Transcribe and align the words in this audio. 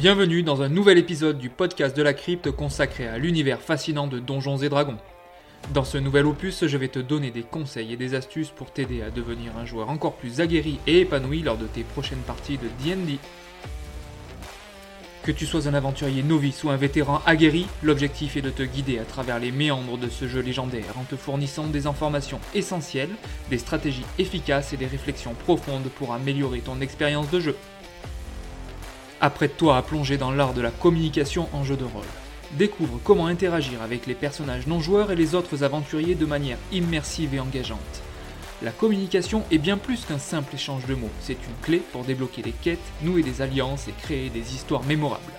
Bienvenue 0.00 0.42
dans 0.42 0.62
un 0.62 0.70
nouvel 0.70 0.96
épisode 0.96 1.36
du 1.36 1.50
podcast 1.50 1.94
de 1.94 2.02
la 2.02 2.14
crypte 2.14 2.50
consacré 2.50 3.06
à 3.06 3.18
l'univers 3.18 3.60
fascinant 3.60 4.06
de 4.06 4.18
Donjons 4.18 4.56
et 4.56 4.70
Dragons. 4.70 4.96
Dans 5.74 5.84
ce 5.84 5.98
nouvel 5.98 6.24
opus, 6.24 6.66
je 6.66 6.76
vais 6.78 6.88
te 6.88 7.00
donner 7.00 7.30
des 7.30 7.42
conseils 7.42 7.92
et 7.92 7.98
des 7.98 8.14
astuces 8.14 8.48
pour 8.48 8.72
t'aider 8.72 9.02
à 9.02 9.10
devenir 9.10 9.58
un 9.58 9.66
joueur 9.66 9.90
encore 9.90 10.14
plus 10.14 10.40
aguerri 10.40 10.78
et 10.86 11.00
épanoui 11.00 11.42
lors 11.42 11.58
de 11.58 11.66
tes 11.66 11.82
prochaines 11.82 12.22
parties 12.26 12.56
de 12.56 12.68
D&D. 12.82 13.18
Que 15.22 15.32
tu 15.32 15.44
sois 15.44 15.68
un 15.68 15.74
aventurier 15.74 16.22
novice 16.22 16.64
ou 16.64 16.70
un 16.70 16.76
vétéran 16.76 17.20
aguerri, 17.26 17.66
l'objectif 17.82 18.38
est 18.38 18.42
de 18.42 18.48
te 18.48 18.62
guider 18.62 18.98
à 18.98 19.04
travers 19.04 19.38
les 19.38 19.52
méandres 19.52 19.98
de 19.98 20.08
ce 20.08 20.26
jeu 20.26 20.40
légendaire 20.40 20.96
en 20.98 21.04
te 21.04 21.16
fournissant 21.16 21.66
des 21.66 21.86
informations 21.86 22.40
essentielles, 22.54 23.14
des 23.50 23.58
stratégies 23.58 24.06
efficaces 24.18 24.72
et 24.72 24.78
des 24.78 24.86
réflexions 24.86 25.34
profondes 25.34 25.90
pour 25.98 26.14
améliorer 26.14 26.60
ton 26.60 26.80
expérience 26.80 27.30
de 27.30 27.40
jeu. 27.40 27.56
Apprête-toi 29.22 29.76
à 29.76 29.82
plonger 29.82 30.16
dans 30.16 30.30
l'art 30.30 30.54
de 30.54 30.62
la 30.62 30.70
communication 30.70 31.46
en 31.52 31.62
jeu 31.62 31.76
de 31.76 31.84
rôle. 31.84 32.06
Découvre 32.52 32.98
comment 33.04 33.26
interagir 33.26 33.82
avec 33.82 34.06
les 34.06 34.14
personnages 34.14 34.66
non 34.66 34.80
joueurs 34.80 35.10
et 35.10 35.16
les 35.16 35.34
autres 35.34 35.62
aventuriers 35.62 36.14
de 36.14 36.24
manière 36.24 36.56
immersive 36.72 37.34
et 37.34 37.40
engageante. 37.40 38.02
La 38.62 38.70
communication 38.70 39.44
est 39.50 39.58
bien 39.58 39.76
plus 39.76 40.06
qu'un 40.06 40.18
simple 40.18 40.54
échange 40.54 40.86
de 40.86 40.94
mots, 40.94 41.10
c'est 41.20 41.34
une 41.34 41.62
clé 41.62 41.82
pour 41.92 42.04
débloquer 42.04 42.40
des 42.40 42.52
quêtes, 42.52 42.78
nouer 43.02 43.22
des 43.22 43.42
alliances 43.42 43.88
et 43.88 43.92
créer 43.92 44.30
des 44.30 44.54
histoires 44.54 44.84
mémorables. 44.84 45.32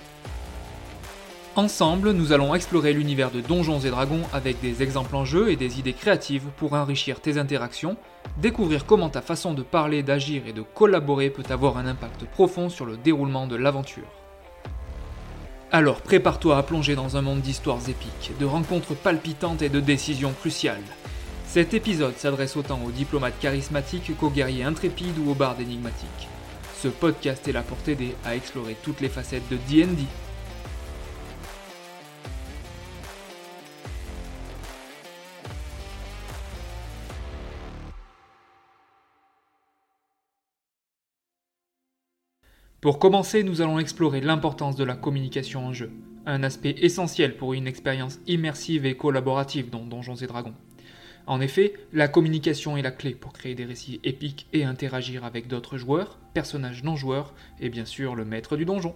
Ensemble, 1.56 2.12
nous 2.12 2.34
allons 2.34 2.56
explorer 2.56 2.94
l'univers 2.94 3.30
de 3.30 3.42
Donjons 3.42 3.80
et 3.80 3.90
Dragons 3.90 4.24
avec 4.32 4.62
des 4.62 4.84
exemples 4.84 5.16
en 5.16 5.26
jeu 5.26 5.50
et 5.52 5.56
des 5.56 5.80
idées 5.80 5.94
créatives 5.94 6.46
pour 6.58 6.74
enrichir 6.74 7.20
tes 7.20 7.38
interactions, 7.38 7.98
découvrir 8.38 8.86
comment 8.86 9.10
ta 9.10 9.22
façon 9.22 9.54
de 9.54 9.62
parler, 9.62 10.04
d'agir 10.04 10.44
et 10.48 10.54
de 10.54 10.62
collaborer 10.62 11.30
peut 11.30 11.44
avoir 11.50 11.78
un 11.78 11.86
impact 11.86 12.26
profond 12.26 12.70
sur 12.70 12.86
le 12.86 12.98
déroulement 12.98 13.48
de 13.48 13.56
l'aventure. 13.56 14.08
Alors 15.72 16.02
prépare-toi 16.02 16.58
à 16.58 16.64
plonger 16.64 16.96
dans 16.96 17.16
un 17.16 17.22
monde 17.22 17.42
d'histoires 17.42 17.88
épiques, 17.88 18.34
de 18.40 18.46
rencontres 18.46 18.96
palpitantes 18.96 19.62
et 19.62 19.70
de 19.70 19.80
décisions 19.80 20.34
cruciales. 20.34 20.84
Cet 21.48 21.74
épisode 21.74 22.18
s'adresse 22.18 22.58
autant 22.58 22.80
aux 22.86 22.92
diplomates 22.92 23.40
charismatiques 23.40 24.18
qu'aux 24.18 24.30
guerriers 24.30 24.64
intrépides 24.64 25.18
ou 25.18 25.32
aux 25.32 25.36
bardes 25.36 25.62
énigmatiques. 25.62 26.28
Ce 26.82 26.88
podcast 26.88 27.48
est 27.48 27.52
là 27.52 27.62
pour 27.62 27.78
t'aider 27.78 28.16
à 28.26 28.36
explorer 28.36 28.76
toutes 28.82 29.02
les 29.02 29.10
facettes 29.10 29.48
de 29.50 29.58
D&D. 29.70 30.04
Pour 42.82 42.98
commencer, 42.98 43.44
nous 43.44 43.62
allons 43.62 43.78
explorer 43.78 44.22
l'importance 44.22 44.76
de 44.76 44.84
la 44.84 44.96
communication 44.96 45.68
en 45.68 45.72
jeu, 45.72 45.92
un 46.26 46.42
aspect 46.42 46.74
essentiel 46.80 47.38
pour 47.38 47.54
une 47.54 47.68
expérience 47.68 48.18
immersive 48.26 48.88
et 48.88 48.98
collaborative 48.98 49.70
dans 49.70 49.86
Donjons 49.86 50.16
et 50.16 50.26
Dragons. 50.26 50.56
En 51.28 51.42
effet, 51.42 51.74
la 51.94 52.08
communication 52.08 52.78
est 52.78 52.82
la 52.82 52.90
clé 52.90 53.12
pour 53.12 53.34
créer 53.34 53.54
des 53.54 53.66
récits 53.66 54.00
épiques 54.04 54.48
et 54.52 54.64
interagir 54.64 55.24
avec 55.26 55.48
d'autres 55.48 55.78
joueurs, 55.78 56.18
personnages 56.34 56.84
non 56.84 56.96
joueurs 56.96 57.36
et 57.60 57.70
bien 57.70 57.86
sûr 57.86 58.16
le 58.16 58.26
maître 58.26 58.58
du 58.58 58.66
donjon. 58.66 58.96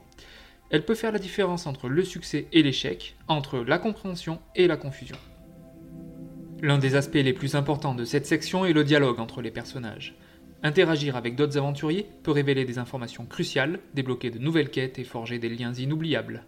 Elle 0.71 0.83
peut 0.83 0.95
faire 0.95 1.11
la 1.11 1.19
différence 1.19 1.67
entre 1.67 1.87
le 1.87 2.03
succès 2.03 2.47
et 2.53 2.63
l'échec, 2.63 3.15
entre 3.27 3.59
la 3.59 3.77
compréhension 3.77 4.39
et 4.55 4.65
la 4.65 4.77
confusion. 4.77 5.17
L'un 6.63 6.79
des 6.79 6.95
aspects 6.95 7.13
les 7.13 7.33
plus 7.33 7.53
importants 7.53 7.93
de 7.93 8.03
cette 8.03 8.25
section 8.25 8.65
est 8.65 8.73
le 8.73 8.83
dialogue 8.83 9.19
entre 9.19 9.43
les 9.43 9.51
personnages. 9.51 10.15
Interagir 10.65 11.15
avec 11.15 11.35
d'autres 11.35 11.59
aventuriers 11.59 12.07
peut 12.23 12.31
révéler 12.31 12.65
des 12.65 12.79
informations 12.79 13.27
cruciales, 13.27 13.81
débloquer 13.93 14.31
de 14.31 14.39
nouvelles 14.39 14.71
quêtes 14.71 14.97
et 14.97 15.03
forger 15.03 15.37
des 15.37 15.47
liens 15.47 15.75
inoubliables. 15.75 16.43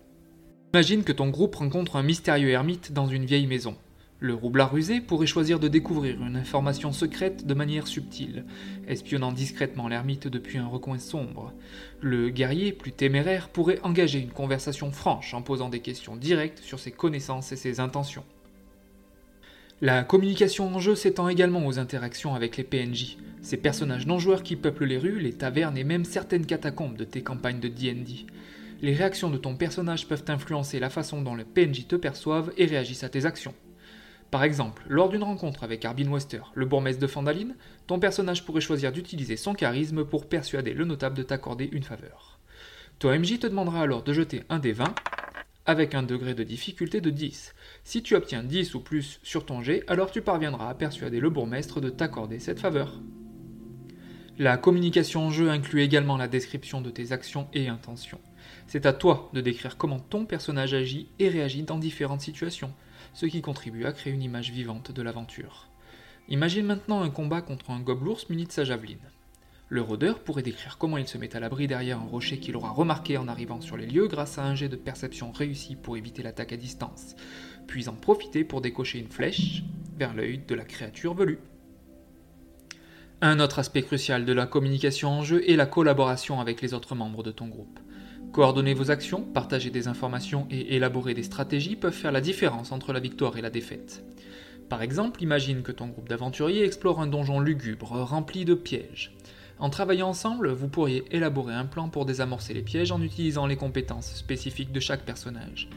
Imagine 0.73 1.03
que 1.03 1.11
ton 1.11 1.29
groupe 1.29 1.53
rencontre 1.53 1.97
un 1.97 2.01
mystérieux 2.01 2.49
ermite 2.49 2.93
dans 2.93 3.05
une 3.05 3.25
vieille 3.25 3.45
maison. 3.45 3.77
Le 4.19 4.33
roublard 4.33 4.71
rusé 4.71 5.01
pourrait 5.01 5.27
choisir 5.27 5.59
de 5.59 5.67
découvrir 5.67 6.19
une 6.19 6.35
information 6.35 6.91
secrète 6.91 7.45
de 7.45 7.53
manière 7.53 7.85
subtile, 7.85 8.45
espionnant 8.87 9.31
discrètement 9.31 9.87
l'ermite 9.87 10.27
depuis 10.27 10.57
un 10.57 10.65
recoin 10.65 10.97
sombre. 10.97 11.53
Le 12.01 12.31
guerrier, 12.31 12.71
plus 12.71 12.93
téméraire, 12.93 13.49
pourrait 13.49 13.79
engager 13.83 14.17
une 14.17 14.31
conversation 14.31 14.91
franche 14.91 15.35
en 15.35 15.43
posant 15.43 15.69
des 15.69 15.81
questions 15.81 16.15
directes 16.15 16.57
sur 16.57 16.79
ses 16.79 16.91
connaissances 16.91 17.51
et 17.51 17.55
ses 17.55 17.79
intentions. 17.79 18.23
La 19.79 20.03
communication 20.03 20.73
en 20.75 20.79
jeu 20.79 20.95
s'étend 20.95 21.29
également 21.29 21.63
aux 21.67 21.77
interactions 21.77 22.33
avec 22.33 22.57
les 22.57 22.63
PNJ, 22.63 23.17
ces 23.43 23.57
personnages 23.57 24.07
non 24.07 24.17
joueurs 24.17 24.41
qui 24.41 24.55
peuplent 24.55 24.85
les 24.85 24.97
rues, 24.97 25.19
les 25.19 25.33
tavernes 25.33 25.77
et 25.77 25.83
même 25.83 26.03
certaines 26.03 26.47
catacombes 26.47 26.97
de 26.97 27.03
tes 27.03 27.21
campagnes 27.21 27.59
de 27.59 27.67
D&D. 27.67 28.25
Les 28.81 28.95
réactions 28.95 29.29
de 29.29 29.37
ton 29.37 29.55
personnage 29.55 30.07
peuvent 30.07 30.23
influencer 30.29 30.79
la 30.79 30.89
façon 30.89 31.21
dont 31.21 31.35
les 31.35 31.43
PNJ 31.43 31.87
te 31.87 31.95
perçoivent 31.95 32.51
et 32.57 32.65
réagissent 32.65 33.03
à 33.03 33.09
tes 33.09 33.25
actions. 33.25 33.53
Par 34.31 34.43
exemple, 34.43 34.83
lors 34.89 35.09
d'une 35.09 35.21
rencontre 35.21 35.63
avec 35.63 35.85
Arbin 35.85 36.09
Wester, 36.09 36.41
le 36.55 36.65
bourgmestre 36.65 36.99
de 36.99 37.05
Fandaline, 37.05 37.55
ton 37.85 37.99
personnage 37.99 38.45
pourrait 38.45 38.61
choisir 38.61 38.91
d'utiliser 38.91 39.37
son 39.37 39.53
charisme 39.53 40.05
pour 40.05 40.27
persuader 40.27 40.73
le 40.73 40.85
notable 40.85 41.15
de 41.15 41.21
t'accorder 41.23 41.69
une 41.71 41.83
faveur. 41.83 42.39
Ton 42.97 43.15
MJ 43.15 43.37
te 43.37 43.45
demandera 43.45 43.83
alors 43.83 44.01
de 44.01 44.11
jeter 44.11 44.41
un 44.49 44.57
des 44.57 44.73
20 44.73 44.95
avec 45.67 45.93
un 45.93 46.01
degré 46.01 46.33
de 46.33 46.43
difficulté 46.43 46.99
de 46.99 47.11
10. 47.11 47.53
Si 47.87 48.03
tu 48.03 48.15
obtiens 48.15 48.43
10 48.43 48.75
ou 48.75 48.81
plus 48.81 49.21
sur 49.23 49.45
ton 49.45 49.61
jet, 49.61 49.85
alors 49.87 50.11
tu 50.11 50.21
parviendras 50.21 50.69
à 50.69 50.73
persuader 50.73 51.21
le 51.21 51.29
bourgmestre 51.29 51.79
de 51.79 51.89
t'accorder 51.89 52.37
cette 52.37 52.59
faveur. 52.59 52.99
La 54.37 54.57
communication 54.57 55.27
en 55.27 55.29
jeu 55.29 55.49
inclut 55.49 55.83
également 55.83 56.17
la 56.17 56.27
description 56.27 56.81
de 56.81 56.89
tes 56.89 57.13
actions 57.13 57.47
et 57.53 57.69
intentions. 57.69 58.19
C'est 58.67 58.85
à 58.85 58.91
toi 58.91 59.29
de 59.31 59.39
décrire 59.39 59.77
comment 59.77 60.01
ton 60.01 60.25
personnage 60.25 60.73
agit 60.73 61.07
et 61.19 61.29
réagit 61.29 61.63
dans 61.63 61.77
différentes 61.77 62.19
situations, 62.19 62.73
ce 63.13 63.25
qui 63.25 63.41
contribue 63.41 63.85
à 63.85 63.93
créer 63.93 64.11
une 64.11 64.21
image 64.21 64.51
vivante 64.51 64.91
de 64.91 65.01
l'aventure. 65.01 65.69
Imagine 66.27 66.65
maintenant 66.65 67.03
un 67.03 67.09
combat 67.09 67.41
contre 67.41 67.71
un 67.71 67.79
gobelours 67.79 68.25
muni 68.29 68.43
de 68.43 68.51
sa 68.51 68.65
javeline. 68.65 68.99
Le 69.69 69.81
rôdeur 69.81 70.19
pourrait 70.19 70.43
décrire 70.43 70.77
comment 70.77 70.97
il 70.97 71.09
se 71.09 71.17
met 71.17 71.35
à 71.35 71.41
l'abri 71.41 71.67
derrière 71.67 71.99
un 71.99 72.05
rocher 72.05 72.39
qu'il 72.39 72.55
aura 72.55 72.69
remarqué 72.69 73.17
en 73.17 73.27
arrivant 73.27 73.59
sur 73.59 73.75
les 73.75 73.85
lieux 73.85 74.07
grâce 74.07 74.37
à 74.37 74.45
un 74.45 74.55
jet 74.55 74.69
de 74.69 74.77
perception 74.77 75.33
réussi 75.33 75.75
pour 75.75 75.97
éviter 75.97 76.23
l'attaque 76.23 76.53
à 76.53 76.57
distance, 76.57 77.17
puis 77.67 77.89
en 77.89 77.93
profiter 77.93 78.43
pour 78.43 78.61
décocher 78.61 78.99
une 78.99 79.09
flèche 79.09 79.63
vers 79.97 80.13
l'œil 80.13 80.41
de 80.47 80.55
la 80.55 80.63
créature 80.63 81.13
velue. 81.13 81.39
Un 83.21 83.39
autre 83.39 83.59
aspect 83.59 83.81
crucial 83.81 84.25
de 84.25 84.33
la 84.33 84.45
communication 84.45 85.09
en 85.09 85.23
jeu 85.23 85.47
est 85.49 85.55
la 85.55 85.65
collaboration 85.65 86.39
avec 86.39 86.61
les 86.61 86.73
autres 86.73 86.95
membres 86.95 87.23
de 87.23 87.31
ton 87.31 87.47
groupe. 87.47 87.79
Coordonner 88.31 88.73
vos 88.73 88.91
actions, 88.91 89.23
partager 89.23 89.71
des 89.71 89.87
informations 89.87 90.47
et 90.51 90.75
élaborer 90.75 91.13
des 91.13 91.23
stratégies 91.23 91.75
peuvent 91.75 91.93
faire 91.93 92.11
la 92.11 92.21
différence 92.21 92.71
entre 92.71 92.93
la 92.93 92.99
victoire 92.99 93.37
et 93.37 93.41
la 93.41 93.49
défaite. 93.49 94.03
Par 94.69 94.81
exemple, 94.81 95.23
imagine 95.23 95.63
que 95.63 95.71
ton 95.71 95.87
groupe 95.87 96.09
d'aventuriers 96.09 96.65
explore 96.65 96.99
un 96.99 97.07
donjon 97.07 97.39
lugubre 97.39 97.93
rempli 97.93 98.45
de 98.45 98.53
pièges. 98.53 99.15
En 99.59 99.71
travaillant 99.71 100.09
ensemble, 100.09 100.51
vous 100.51 100.67
pourriez 100.67 101.03
élaborer 101.09 101.55
un 101.55 101.65
plan 101.65 101.89
pour 101.89 102.05
désamorcer 102.05 102.53
les 102.53 102.61
pièges 102.61 102.91
en 102.91 103.01
utilisant 103.01 103.47
les 103.47 103.55
compétences 103.55 104.13
spécifiques 104.13 104.71
de 104.71 104.79
chaque 104.79 105.05
personnage. 105.05 105.69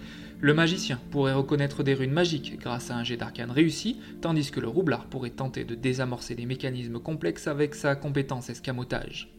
Le 0.43 0.55
magicien 0.55 0.99
pourrait 1.11 1.35
reconnaître 1.35 1.83
des 1.83 1.93
runes 1.93 2.13
magiques 2.13 2.59
grâce 2.59 2.91
à 2.91 2.97
un 2.97 3.05
jet 3.05 3.19
d'arcane 3.19 3.51
réussi, 3.51 4.01
tandis 4.23 4.51
que 4.51 4.61
le 4.61 4.69
roublard 4.69 5.05
pourrait 5.05 5.29
tenter 5.29 5.65
de 5.65 5.75
désamorcer 5.75 6.35
des 6.35 6.47
mécanismes 6.47 6.99
complexes 6.99 7.47
avec 7.47 7.75
sa 7.75 7.95
compétence 7.95 8.49
escamotage. 8.49 9.31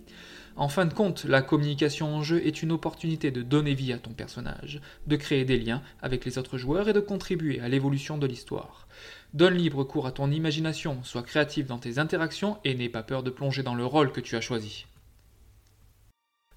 En 0.55 0.69
fin 0.69 0.85
de 0.85 0.93
compte, 0.93 1.23
la 1.23 1.41
communication 1.41 2.13
en 2.13 2.21
jeu 2.21 2.45
est 2.45 2.61
une 2.61 2.71
opportunité 2.71 3.31
de 3.31 3.41
donner 3.41 3.73
vie 3.73 3.93
à 3.93 3.97
ton 3.97 4.11
personnage, 4.11 4.79
de 5.07 5.15
créer 5.15 5.43
des 5.43 5.57
liens 5.57 5.81
avec 6.03 6.23
les 6.23 6.37
autres 6.37 6.59
joueurs 6.59 6.87
et 6.87 6.93
de 6.93 6.99
contribuer 6.99 7.59
à 7.61 7.67
l'évolution 7.67 8.19
de 8.19 8.27
l'histoire. 8.27 8.87
Donne 9.33 9.55
libre 9.55 9.83
cours 9.83 10.05
à 10.05 10.11
ton 10.11 10.29
imagination, 10.29 11.03
sois 11.03 11.23
créatif 11.23 11.65
dans 11.65 11.79
tes 11.79 11.97
interactions 11.97 12.59
et 12.63 12.75
n'aie 12.75 12.89
pas 12.89 13.01
peur 13.01 13.23
de 13.23 13.31
plonger 13.31 13.63
dans 13.63 13.75
le 13.75 13.85
rôle 13.85 14.11
que 14.11 14.21
tu 14.21 14.35
as 14.35 14.41
choisi. 14.41 14.85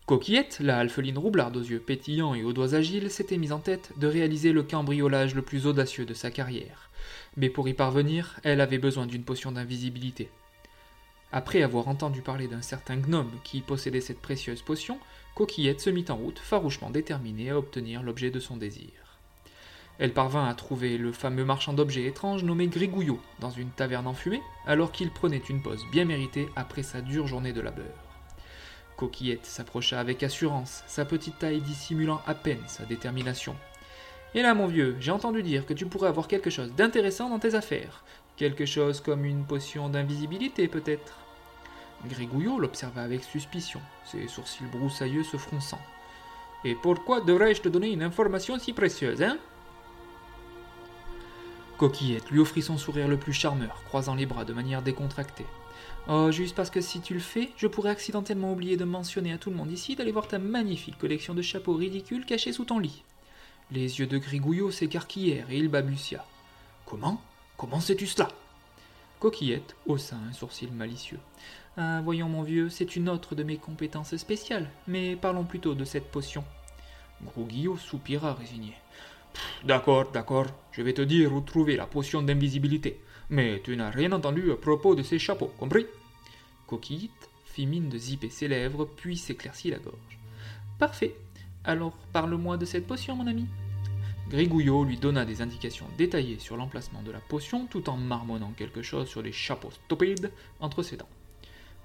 Coquillette, 0.07 0.59
la 0.61 0.81
alpheline 0.81 1.17
roublarde 1.17 1.57
aux 1.57 1.63
yeux 1.63 1.81
pétillants 1.81 2.35
et 2.35 2.45
aux 2.45 2.53
doigts 2.53 2.75
agiles, 2.75 3.11
s'était 3.11 3.39
mise 3.39 3.53
en 3.53 3.59
tête 3.59 3.93
de 3.97 4.07
réaliser 4.07 4.53
le 4.53 4.63
cambriolage 4.63 5.35
le 5.35 5.41
plus 5.41 5.67
audacieux 5.67 6.05
de 6.05 6.13
sa 6.13 6.31
carrière. 6.31 6.91
Mais 7.39 7.49
pour 7.49 7.69
y 7.69 7.73
parvenir, 7.73 8.39
elle 8.43 8.61
avait 8.61 8.77
besoin 8.77 9.07
d'une 9.07 9.25
potion 9.25 9.51
d'invisibilité. 9.51 10.29
Après 11.33 11.63
avoir 11.63 11.89
entendu 11.89 12.21
parler 12.21 12.49
d'un 12.49 12.61
certain 12.61 12.97
gnome 12.97 13.33
qui 13.45 13.63
possédait 13.63 14.03
cette 14.03 14.21
précieuse 14.21 14.61
potion, 14.61 14.99
Coquillette 15.35 15.81
se 15.81 15.89
mit 15.89 16.05
en 16.11 16.17
route, 16.17 16.39
farouchement 16.39 16.91
déterminée 16.91 17.49
à 17.49 17.57
obtenir 17.57 18.03
l'objet 18.03 18.31
de 18.31 18.41
son 18.41 18.59
désir. 18.59 18.91
Elle 19.99 20.13
parvint 20.13 20.47
à 20.47 20.55
trouver 20.55 20.99
le 20.99 21.13
fameux 21.13 21.47
marchand 21.47 21.73
d'objets 21.73 22.05
étranges 22.05 22.45
nommé 22.45 22.67
Grigouillot 22.67 23.23
dans 23.41 23.51
une 23.51 23.71
taverne 23.71 24.07
enfumée, 24.07 24.43
alors 24.67 24.93
qu'il 24.93 25.11
prenait 25.11 25.39
une 25.39 25.63
pause 25.63 25.83
bien 25.91 26.05
méritée 26.05 26.49
après 26.57 26.83
sa 26.83 27.01
dure 27.01 27.27
journée 27.27 27.55
de 27.55 27.63
labeur. 27.63 28.04
Coquillette 28.97 29.47
s'approcha 29.47 29.99
avec 29.99 30.23
assurance, 30.23 30.85
sa 30.87 31.05
petite 31.05 31.39
taille 31.39 31.61
dissimulant 31.61 32.23
à 32.27 32.35
peine 32.35 32.63
sa 32.67 32.85
détermination. 32.85 33.57
Et 34.35 34.43
là, 34.43 34.55
mon 34.55 34.67
vieux, 34.67 34.97
j'ai 35.01 35.11
entendu 35.11 35.43
dire 35.43 35.67
que 35.67 35.75
tu 35.75 35.87
pourrais 35.87 36.09
avoir 36.09 36.29
quelque 36.29 36.51
chose 36.51 36.73
d'intéressant 36.73 37.29
dans 37.29 37.39
tes 37.39 37.55
affaires. 37.55 38.05
Quelque 38.37 38.67
chose 38.67 39.01
comme 39.01 39.25
une 39.25 39.45
potion 39.45 39.89
d'invisibilité, 39.89 40.69
peut-être 40.69 41.19
Grégouillot 42.07 42.59
l'observa 42.59 43.03
avec 43.03 43.23
suspicion, 43.25 43.81
ses 44.05 44.29
sourcils 44.29 44.65
broussailleux 44.65 45.25
se 45.25 45.37
fronçant. 45.37 45.81
Et 46.65 46.75
pourquoi 46.75 47.21
devrais-je 47.21 47.63
te 47.63 47.69
donner 47.69 47.93
une 47.93 48.03
information 48.03 48.59
si 48.59 48.73
précieuse, 48.73 49.23
hein? 49.23 49.39
Coquillette 51.79 52.31
lui 52.31 52.41
offrit 52.41 52.63
son 52.63 52.79
sourire 52.79 53.09
le 53.09 53.17
plus 53.17 53.33
charmeur, 53.33 53.83
croisant 53.87 54.15
les 54.15 54.27
bras 54.27 54.45
de 54.45 54.53
manière 54.53 54.83
décontractée. 54.83 55.47
Oh, 56.09 56.31
juste 56.31 56.55
parce 56.55 56.71
que 56.71 56.81
si 56.81 57.01
tu 57.01 57.15
le 57.15 57.21
fais, 57.21 57.51
je 57.57 57.67
pourrais 57.67 57.91
accidentellement 57.91 58.53
oublier 58.53 58.77
de 58.77 58.85
mentionner 58.85 59.33
à 59.33 59.39
tout 59.39 59.51
le 59.51 59.57
monde 59.57 59.73
ici 59.73 59.97
d'aller 59.97 60.13
voir 60.13 60.29
ta 60.29 60.39
magnifique 60.39 60.99
collection 60.99 61.35
de 61.35 61.43
chapeaux 61.43 61.75
ridicules 61.75 62.27
cachés 62.27 62.53
sous 62.53 62.65
ton 62.65 62.79
lit. 62.79 63.03
Les 63.71 63.99
yeux 63.99 64.07
de 64.07 64.19
Grigouillot 64.19 64.71
s'écarquillèrent 64.71 65.51
et 65.51 65.57
il 65.57 65.69
balbutia. 65.69 66.25
Comment? 66.85 67.23
Comment 67.57 67.81
sais-tu 67.81 68.07
cela? 68.07 68.29
Coquillette 69.19 69.75
haussa 69.87 70.17
un 70.17 70.33
sourcil 70.33 70.71
malicieux. 70.73 71.21
Ah, 71.77 72.03
voyons, 72.03 72.29
mon 72.29 72.43
vieux, 72.43 72.69
c'est 72.69 72.95
une 72.95 73.09
autre 73.09 73.35
de 73.35 73.43
mes 73.43 73.57
compétences 73.57 74.17
spéciales, 74.17 74.71
mais 74.87 75.17
parlons 75.17 75.45
plutôt 75.45 75.75
de 75.75 75.85
cette 75.85 76.11
potion. 76.11 76.45
Gros 77.23 77.45
Guillot 77.45 77.79
soupira 77.79 78.35
résigné. 78.35 78.75
D'accord, 79.65 80.11
d'accord, 80.13 80.47
je 80.73 80.83
vais 80.83 80.93
te 80.93 81.03
dire 81.03 81.33
où 81.33 81.41
trouver 81.41 81.77
la 81.77 81.87
potion 81.87 82.23
d'invisibilité. 82.23 83.01
Mais 83.31 83.61
tu 83.65 83.77
n'as 83.77 83.91
rien 83.91 84.13
entendu 84.13 84.51
à 84.53 84.57
propos 84.57 84.95
de 84.95 85.03
ces 85.03 85.19
chapeaux, 85.19 85.53
compris? 85.59 85.87
Coquillette 86.67 87.31
fit 87.45 87.67
mine 87.67 87.89
de 87.89 87.99
zipper 87.99 88.31
ses 88.31 88.49
lèvres, 88.49 88.85
puis 88.85 89.17
s'éclaircit 89.17 89.71
la 89.71 89.79
gorge. 89.79 90.19
Parfait. 90.79 91.15
Alors 91.65 91.97
parle-moi 92.13 92.57
de 92.57 92.65
cette 92.65 92.87
potion, 92.87 93.17
mon 93.17 93.27
ami. 93.27 93.47
Grigouillot 94.29 94.85
lui 94.85 94.97
donna 94.97 95.25
des 95.25 95.43
indications 95.43 95.87
détaillées 95.97 96.39
sur 96.39 96.57
l'emplacement 96.57 97.03
de 97.03 97.11
la 97.11 97.21
potion 97.21 97.67
tout 97.67 97.89
en 97.89 97.97
marmonnant 97.97 98.53
quelque 98.57 98.83
chose 98.83 99.09
sur 99.09 99.23
les 99.23 99.33
chapeaux 99.33 99.71
stupides 99.71 100.33
entre 100.61 100.83
ses 100.83 100.97
dents. 100.97 101.09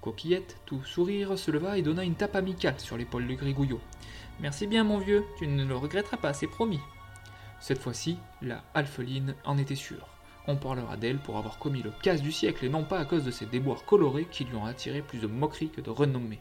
Coquillette, 0.00 0.56
tout 0.64 0.82
sourire, 0.84 1.38
se 1.38 1.50
leva 1.50 1.76
et 1.76 1.82
donna 1.82 2.02
une 2.02 2.14
tape 2.14 2.36
amicale 2.36 2.80
sur 2.80 2.96
l'épaule 2.96 3.26
de 3.26 3.34
Grigouillot. 3.34 3.80
Merci 4.40 4.66
bien, 4.66 4.84
mon 4.84 4.98
vieux, 4.98 5.24
tu 5.38 5.46
ne 5.46 5.64
le 5.64 5.76
regretteras 5.76 6.16
pas, 6.16 6.32
c'est 6.32 6.46
promis. 6.46 6.80
Cette 7.60 7.78
fois-ci, 7.78 8.16
la 8.40 8.64
alpheline 8.72 9.34
en 9.44 9.58
était 9.58 9.74
sûre. 9.74 10.08
On 10.50 10.56
parlera 10.56 10.96
d'elle 10.96 11.18
pour 11.18 11.38
avoir 11.38 11.58
commis 11.60 11.80
le 11.80 11.92
casse 12.02 12.22
du 12.22 12.32
siècle 12.32 12.64
et 12.64 12.68
non 12.68 12.82
pas 12.82 12.98
à 12.98 13.04
cause 13.04 13.22
de 13.22 13.30
ses 13.30 13.46
déboires 13.46 13.84
colorés 13.84 14.26
qui 14.28 14.42
lui 14.42 14.56
ont 14.56 14.64
attiré 14.64 15.00
plus 15.00 15.20
de 15.20 15.28
moqueries 15.28 15.68
que 15.68 15.80
de 15.80 15.90
renommée. 15.90 16.40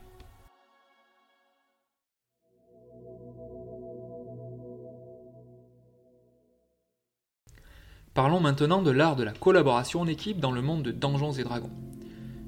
Parlons 8.15 8.39
maintenant 8.39 8.81
de 8.81 8.89
l'art 8.89 9.15
de 9.15 9.23
la 9.23 9.31
collaboration 9.31 10.01
en 10.01 10.07
équipe 10.07 10.39
dans 10.39 10.51
le 10.51 10.63
monde 10.63 10.81
de 10.81 10.91
Donjons 10.91 11.33
et 11.33 11.44
Dragons. 11.44 11.69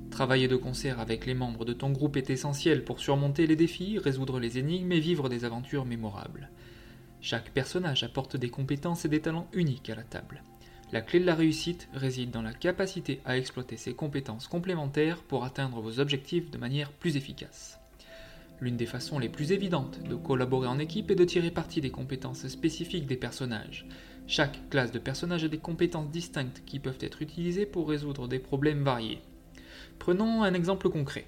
Travailler 0.09 0.47
de 0.47 0.55
concert 0.55 0.99
avec 0.99 1.27
les 1.27 1.35
membres 1.35 1.63
de 1.63 1.73
ton 1.73 1.91
groupe 1.91 2.17
est 2.17 2.31
essentiel 2.31 2.83
pour 2.83 2.99
surmonter 2.99 3.45
les 3.45 3.55
défis, 3.55 3.99
résoudre 3.99 4.39
les 4.39 4.57
énigmes 4.57 4.93
et 4.93 4.99
vivre 4.99 5.29
des 5.29 5.45
aventures 5.45 5.85
mémorables. 5.85 6.49
Chaque 7.21 7.51
personnage 7.51 8.01
apporte 8.01 8.35
des 8.35 8.49
compétences 8.49 9.05
et 9.05 9.09
des 9.09 9.21
talents 9.21 9.47
uniques 9.53 9.91
à 9.91 9.95
la 9.95 10.03
table. 10.03 10.41
La 10.91 10.99
clé 10.99 11.21
de 11.21 11.25
la 11.25 11.35
réussite 11.35 11.87
réside 11.93 12.31
dans 12.31 12.41
la 12.41 12.53
capacité 12.53 13.21
à 13.23 13.37
exploiter 13.37 13.77
ces 13.77 13.93
compétences 13.93 14.47
complémentaires 14.47 15.23
pour 15.23 15.45
atteindre 15.45 15.79
vos 15.79 16.01
objectifs 16.01 16.51
de 16.51 16.57
manière 16.57 16.91
plus 16.91 17.15
efficace. 17.15 17.79
L'une 18.59 18.75
des 18.75 18.85
façons 18.85 19.17
les 19.17 19.29
plus 19.29 19.53
évidentes 19.53 20.03
de 20.03 20.15
collaborer 20.15 20.67
en 20.67 20.79
équipe 20.79 21.09
est 21.09 21.15
de 21.15 21.23
tirer 21.23 21.49
parti 21.49 21.79
des 21.79 21.91
compétences 21.91 22.45
spécifiques 22.47 23.07
des 23.07 23.15
personnages. 23.15 23.85
Chaque 24.27 24.69
classe 24.69 24.91
de 24.91 24.99
personnage 24.99 25.45
a 25.45 25.47
des 25.47 25.59
compétences 25.59 26.11
distinctes 26.11 26.61
qui 26.65 26.79
peuvent 26.79 26.99
être 26.99 27.21
utilisées 27.21 27.65
pour 27.65 27.87
résoudre 27.87 28.27
des 28.27 28.39
problèmes 28.39 28.83
variés. 28.83 29.21
Prenons 29.97 30.43
un 30.43 30.53
exemple 30.53 30.89
concret. 30.89 31.25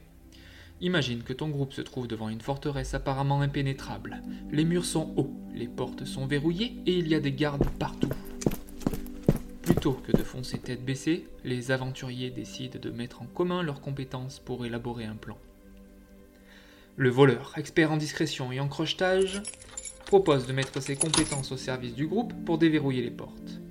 Imagine 0.81 1.23
que 1.23 1.31
ton 1.31 1.47
groupe 1.47 1.71
se 1.71 1.81
trouve 1.81 2.09
devant 2.09 2.27
une 2.27 2.41
forteresse 2.41 2.93
apparemment 2.95 3.39
impénétrable. 3.39 4.21
Les 4.51 4.65
murs 4.65 4.85
sont 4.85 5.13
hauts, 5.15 5.33
les 5.55 5.69
portes 5.69 6.03
sont 6.03 6.27
verrouillées 6.27 6.75
et 6.85 6.97
il 6.97 7.07
y 7.07 7.15
a 7.15 7.21
des 7.21 7.31
gardes 7.31 7.69
partout. 7.79 8.09
Plutôt 9.63 9.93
que 9.93 10.11
de 10.11 10.23
foncer 10.23 10.57
tête 10.57 10.83
baissée, 10.83 11.25
les 11.45 11.71
aventuriers 11.71 12.31
décident 12.31 12.77
de 12.77 12.89
mettre 12.89 13.21
en 13.21 13.27
commun 13.27 13.63
leurs 13.63 13.79
compétences 13.79 14.39
pour 14.39 14.65
élaborer 14.65 15.05
un 15.05 15.15
plan. 15.15 15.37
Le 16.97 17.09
voleur, 17.09 17.53
expert 17.55 17.89
en 17.89 17.95
discrétion 17.95 18.51
et 18.51 18.59
en 18.59 18.67
crochetage, 18.67 19.41
propose 20.05 20.47
de 20.47 20.53
mettre 20.53 20.81
ses 20.81 20.97
compétences 20.97 21.53
au 21.53 21.57
service 21.57 21.95
du 21.95 22.07
groupe 22.07 22.33
pour 22.45 22.57
déverrouiller 22.57 23.03
les 23.03 23.09
portes. 23.09 23.61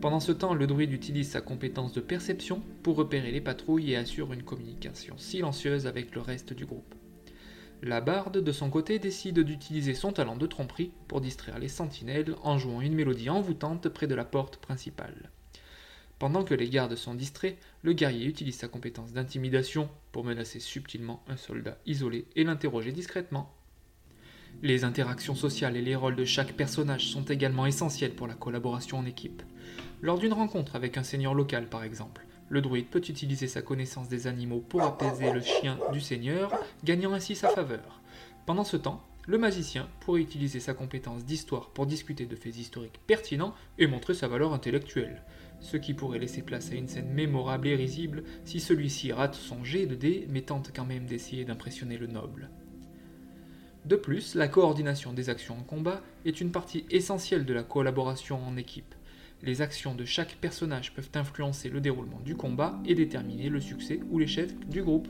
Pendant 0.00 0.20
ce 0.20 0.32
temps, 0.32 0.54
le 0.54 0.66
druide 0.66 0.90
utilise 0.90 1.30
sa 1.30 1.42
compétence 1.42 1.92
de 1.92 2.00
perception 2.00 2.62
pour 2.82 2.96
repérer 2.96 3.30
les 3.30 3.42
patrouilles 3.42 3.92
et 3.92 3.96
assure 3.96 4.32
une 4.32 4.44
communication 4.44 5.18
silencieuse 5.18 5.86
avec 5.86 6.14
le 6.14 6.22
reste 6.22 6.54
du 6.54 6.64
groupe. 6.64 6.94
La 7.82 8.00
barde, 8.00 8.38
de 8.38 8.52
son 8.52 8.70
côté, 8.70 8.98
décide 8.98 9.40
d'utiliser 9.40 9.92
son 9.92 10.12
talent 10.12 10.36
de 10.36 10.46
tromperie 10.46 10.92
pour 11.08 11.20
distraire 11.20 11.58
les 11.58 11.68
sentinelles 11.68 12.36
en 12.42 12.56
jouant 12.56 12.80
une 12.80 12.94
mélodie 12.94 13.28
envoûtante 13.28 13.90
près 13.90 14.06
de 14.06 14.14
la 14.14 14.24
porte 14.24 14.56
principale. 14.56 15.30
Pendant 16.22 16.44
que 16.44 16.54
les 16.54 16.68
gardes 16.68 16.94
sont 16.94 17.16
distraits, 17.16 17.58
le 17.82 17.94
guerrier 17.94 18.26
utilise 18.26 18.54
sa 18.54 18.68
compétence 18.68 19.12
d'intimidation 19.12 19.90
pour 20.12 20.22
menacer 20.22 20.60
subtilement 20.60 21.20
un 21.26 21.36
soldat 21.36 21.78
isolé 21.84 22.26
et 22.36 22.44
l'interroger 22.44 22.92
discrètement. 22.92 23.52
Les 24.62 24.84
interactions 24.84 25.34
sociales 25.34 25.76
et 25.76 25.82
les 25.82 25.96
rôles 25.96 26.14
de 26.14 26.24
chaque 26.24 26.52
personnage 26.52 27.08
sont 27.08 27.24
également 27.24 27.66
essentiels 27.66 28.14
pour 28.14 28.28
la 28.28 28.34
collaboration 28.34 28.98
en 28.98 29.04
équipe. 29.04 29.42
Lors 30.00 30.16
d'une 30.16 30.32
rencontre 30.32 30.76
avec 30.76 30.96
un 30.96 31.02
seigneur 31.02 31.34
local 31.34 31.68
par 31.68 31.82
exemple, 31.82 32.24
le 32.50 32.60
druide 32.60 32.86
peut 32.86 33.02
utiliser 33.08 33.48
sa 33.48 33.60
connaissance 33.60 34.08
des 34.08 34.28
animaux 34.28 34.60
pour 34.60 34.82
apaiser 34.82 35.32
le 35.32 35.40
chien 35.40 35.76
du 35.92 36.00
seigneur, 36.00 36.52
gagnant 36.84 37.14
ainsi 37.14 37.34
sa 37.34 37.48
faveur. 37.48 38.00
Pendant 38.46 38.62
ce 38.62 38.76
temps, 38.76 39.04
le 39.26 39.38
magicien 39.38 39.88
pourrait 39.98 40.20
utiliser 40.20 40.60
sa 40.60 40.74
compétence 40.74 41.24
d'histoire 41.24 41.70
pour 41.70 41.86
discuter 41.86 42.26
de 42.26 42.36
faits 42.36 42.56
historiques 42.56 43.00
pertinents 43.08 43.56
et 43.78 43.88
montrer 43.88 44.14
sa 44.14 44.28
valeur 44.28 44.52
intellectuelle 44.52 45.24
ce 45.62 45.76
qui 45.76 45.94
pourrait 45.94 46.18
laisser 46.18 46.42
place 46.42 46.70
à 46.70 46.74
une 46.74 46.88
scène 46.88 47.12
mémorable 47.12 47.68
et 47.68 47.76
risible 47.76 48.24
si 48.44 48.60
celui-ci 48.60 49.12
rate 49.12 49.34
son 49.34 49.64
jet 49.64 49.86
de 49.86 49.94
dés, 49.94 50.26
mais 50.28 50.42
tente 50.42 50.72
quand 50.74 50.84
même 50.84 51.06
d'essayer 51.06 51.44
d'impressionner 51.44 51.96
le 51.96 52.08
noble. 52.08 52.50
De 53.86 53.96
plus, 53.96 54.34
la 54.34 54.48
coordination 54.48 55.12
des 55.12 55.28
actions 55.28 55.58
en 55.58 55.62
combat 55.62 56.02
est 56.24 56.40
une 56.40 56.52
partie 56.52 56.84
essentielle 56.90 57.44
de 57.44 57.54
la 57.54 57.64
collaboration 57.64 58.40
en 58.44 58.56
équipe. 58.56 58.94
Les 59.42 59.60
actions 59.60 59.96
de 59.96 60.04
chaque 60.04 60.36
personnage 60.36 60.94
peuvent 60.94 61.10
influencer 61.14 61.68
le 61.68 61.80
déroulement 61.80 62.20
du 62.20 62.36
combat 62.36 62.78
et 62.84 62.94
déterminer 62.94 63.48
le 63.48 63.60
succès 63.60 64.00
ou 64.10 64.18
l'échec 64.18 64.68
du 64.68 64.82
groupe. 64.82 65.08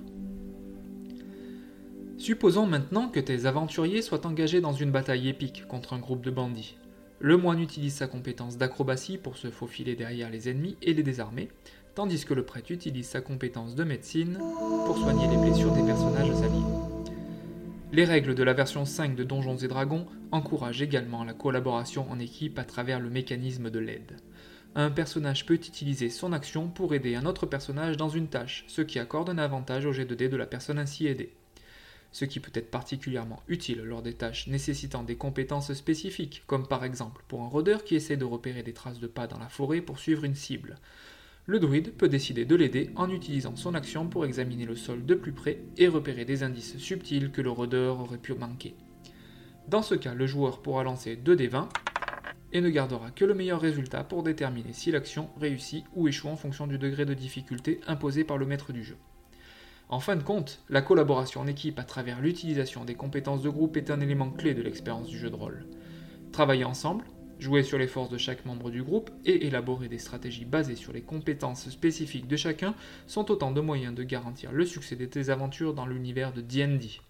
Supposons 2.17 2.67
maintenant 2.67 3.09
que 3.09 3.21
tes 3.21 3.45
aventuriers 3.45 4.01
soient 4.01 4.27
engagés 4.27 4.61
dans 4.63 4.73
une 4.73 4.91
bataille 4.91 5.29
épique 5.29 5.67
contre 5.67 5.93
un 5.93 5.99
groupe 5.99 6.25
de 6.25 6.31
bandits. 6.31 6.77
Le 7.25 7.37
moine 7.37 7.61
utilise 7.61 7.95
sa 7.95 8.09
compétence 8.09 8.59
d'acrobatie 8.59 9.17
pour 9.17 9.37
se 9.37 9.49
faufiler 9.49 9.95
derrière 9.95 10.29
les 10.29 10.49
ennemis 10.49 10.77
et 10.83 10.93
les 10.93 11.05
désarmer, 11.05 11.51
tandis 11.95 12.25
que 12.25 12.35
le 12.35 12.45
prêtre 12.45 12.73
utilise 12.73 13.07
sa 13.07 13.21
compétence 13.21 13.77
de 13.77 13.85
médecine 13.85 14.41
pour 14.87 14.99
soigner 14.99 15.29
les 15.29 15.37
blessures 15.37 15.71
des 15.71 15.85
personnages 15.85 16.31
alliés. 16.43 16.67
Les 17.93 18.05
règles 18.05 18.35
de 18.35 18.43
la 18.43 18.55
version 18.55 18.85
5 18.85 19.15
de 19.15 19.23
Donjons 19.23 19.57
et 19.57 19.69
Dragons 19.69 20.09
encouragent 20.33 20.83
également 20.83 21.23
la 21.23 21.33
collaboration 21.33 22.11
en 22.11 22.19
équipe 22.19 22.59
à 22.59 22.65
travers 22.65 22.99
le 22.99 23.09
mécanisme 23.09 23.71
de 23.71 23.79
l'aide. 23.79 24.17
Un 24.75 24.91
personnage 24.91 25.47
peut 25.47 25.55
utiliser 25.55 26.11
son 26.11 26.33
action 26.33 26.71
pour 26.71 26.93
aider 26.93 27.15
un 27.15 27.27
autre 27.27 27.47
personnage 27.47 27.97
dans 27.97 28.09
une 28.09 28.31
tâche, 28.31 28.65
ce 28.67 28.83
qui 28.83 28.99
accorde 28.99 29.31
un 29.31 29.39
avantage 29.39 29.87
au 29.87 29.93
jet 29.93 30.07
de 30.07 30.17
dés 30.17 30.29
de 30.29 30.37
la 30.37 30.47
personne 30.47 30.81
ainsi 30.81 31.07
aidée 31.07 31.33
ce 32.13 32.25
qui 32.25 32.41
peut 32.41 32.53
être 32.55 32.71
particulièrement 32.71 33.43
utile 33.49 33.83
lors 33.83 34.03
des 34.03 34.15
tâches 34.15 34.47
nécessitant 34.47 35.03
des 35.03 35.17
compétences 35.17 35.73
spécifiques, 35.73 36.43
comme 36.47 36.69
par 36.69 36.85
exemple 36.85 37.25
pour 37.27 37.43
un 37.43 37.49
rôdeur 37.49 37.85
qui 37.85 37.97
essaie 37.97 38.17
de 38.17 38.25
repérer 38.25 38.63
des 38.63 38.75
traces 38.75 39.01
de 39.01 39.07
pas 39.07 39.27
dans 39.27 39.39
la 39.39 39.49
forêt 39.49 39.81
pour 39.81 39.99
suivre 39.99 40.25
une 40.25 40.35
cible. 40.35 40.77
Le 41.47 41.59
druide 41.59 41.93
peut 41.95 42.09
décider 42.09 42.45
de 42.45 42.55
l'aider 42.55 42.91
en 42.95 43.11
utilisant 43.11 43.57
son 43.57 43.75
action 43.75 44.07
pour 44.07 44.25
examiner 44.25 44.65
le 44.65 44.77
sol 44.77 45.05
de 45.05 45.15
plus 45.15 45.33
près 45.33 45.59
et 45.77 45.89
repérer 45.89 46.25
des 46.25 46.45
indices 46.45 46.77
subtils 46.79 47.33
que 47.33 47.43
le 47.43 47.51
rôdeur 47.51 47.99
aurait 47.99 48.19
pu 48.19 48.35
manquer. 48.35 48.77
Dans 49.67 49.83
ce 49.83 49.97
cas, 49.97 50.15
le 50.15 50.27
joueur 50.27 50.63
pourra 50.63 50.85
lancer 50.85 51.17
2 51.17 51.35
des 51.35 51.49
20 51.49 51.69
et 52.53 52.61
ne 52.61 52.71
gardera 52.71 53.11
que 53.11 53.25
le 53.25 53.35
meilleur 53.35 53.61
résultat 53.61 54.05
pour 54.05 54.23
déterminer 54.23 54.73
si 54.73 54.93
l'action 54.93 55.31
réussit 55.41 55.85
ou 55.95 56.07
échoue 56.07 56.29
en 56.29 56.37
fonction 56.37 56.67
du 56.67 56.79
degré 56.79 57.07
de 57.07 57.15
difficulté 57.15 57.81
imposé 57.87 58.23
par 58.23 58.39
le 58.39 58.47
maître 58.47 58.73
du 58.73 58.85
jeu. 58.85 58.97
En 59.93 60.01
fin 60.01 60.17
de 60.17 60.23
compte, 60.23 60.63
la 60.71 60.81
collaboration 60.81 61.43
en 61.43 61.47
équipe 61.47 61.79
à 61.79 61.85
travers 61.85 62.23
l'utilisation 62.23 62.87
des 62.87 62.95
compétences 62.95 63.43
de 63.43 63.51
groupe 63.51 63.77
est 63.77 63.91
un 63.91 64.01
élément 64.01 64.31
clé 64.31 64.55
de 64.55 64.63
l'expérience 64.63 65.07
du 65.07 65.19
jeu 65.19 65.29
de 65.29 65.37
rôle. 65.37 65.67
Travailler 66.33 66.65
ensemble, 66.65 67.05
jouer 67.39 67.63
sur 67.63 67.77
les 67.77 67.87
forces 67.87 68.09
de 68.09 68.17
chaque 68.17 68.47
membre 68.47 68.71
du 68.71 68.83
groupe 68.83 69.11
et 69.27 69.47
élaborer 69.47 69.89
des 69.89 69.99
stratégies 69.99 70.47
basées 70.47 70.77
sur 70.77 70.95
les 70.95 71.03
compétences 71.03 71.69
spécifiques 71.69 72.27
de 72.27 72.37
chacun 72.37 72.75
sont 73.07 73.31
autant 73.31 73.51
de 73.51 73.61
moyens 73.61 73.95
de 73.95 74.03
garantir 74.03 74.51
le 74.51 74.65
succès 74.65 74.97
de 74.97 75.05
tes 75.05 75.29
aventures 75.29 75.75
dans 75.75 75.85
l'univers 75.85 76.33
de 76.33 76.41
D&D. 76.41 77.03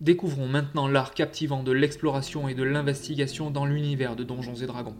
Découvrons 0.00 0.46
maintenant 0.46 0.86
l'art 0.86 1.12
captivant 1.12 1.64
de 1.64 1.72
l'exploration 1.72 2.46
et 2.46 2.54
de 2.54 2.62
l'investigation 2.62 3.50
dans 3.50 3.66
l'univers 3.66 4.14
de 4.14 4.22
Donjons 4.22 4.54
et 4.54 4.66
Dragons. 4.66 4.94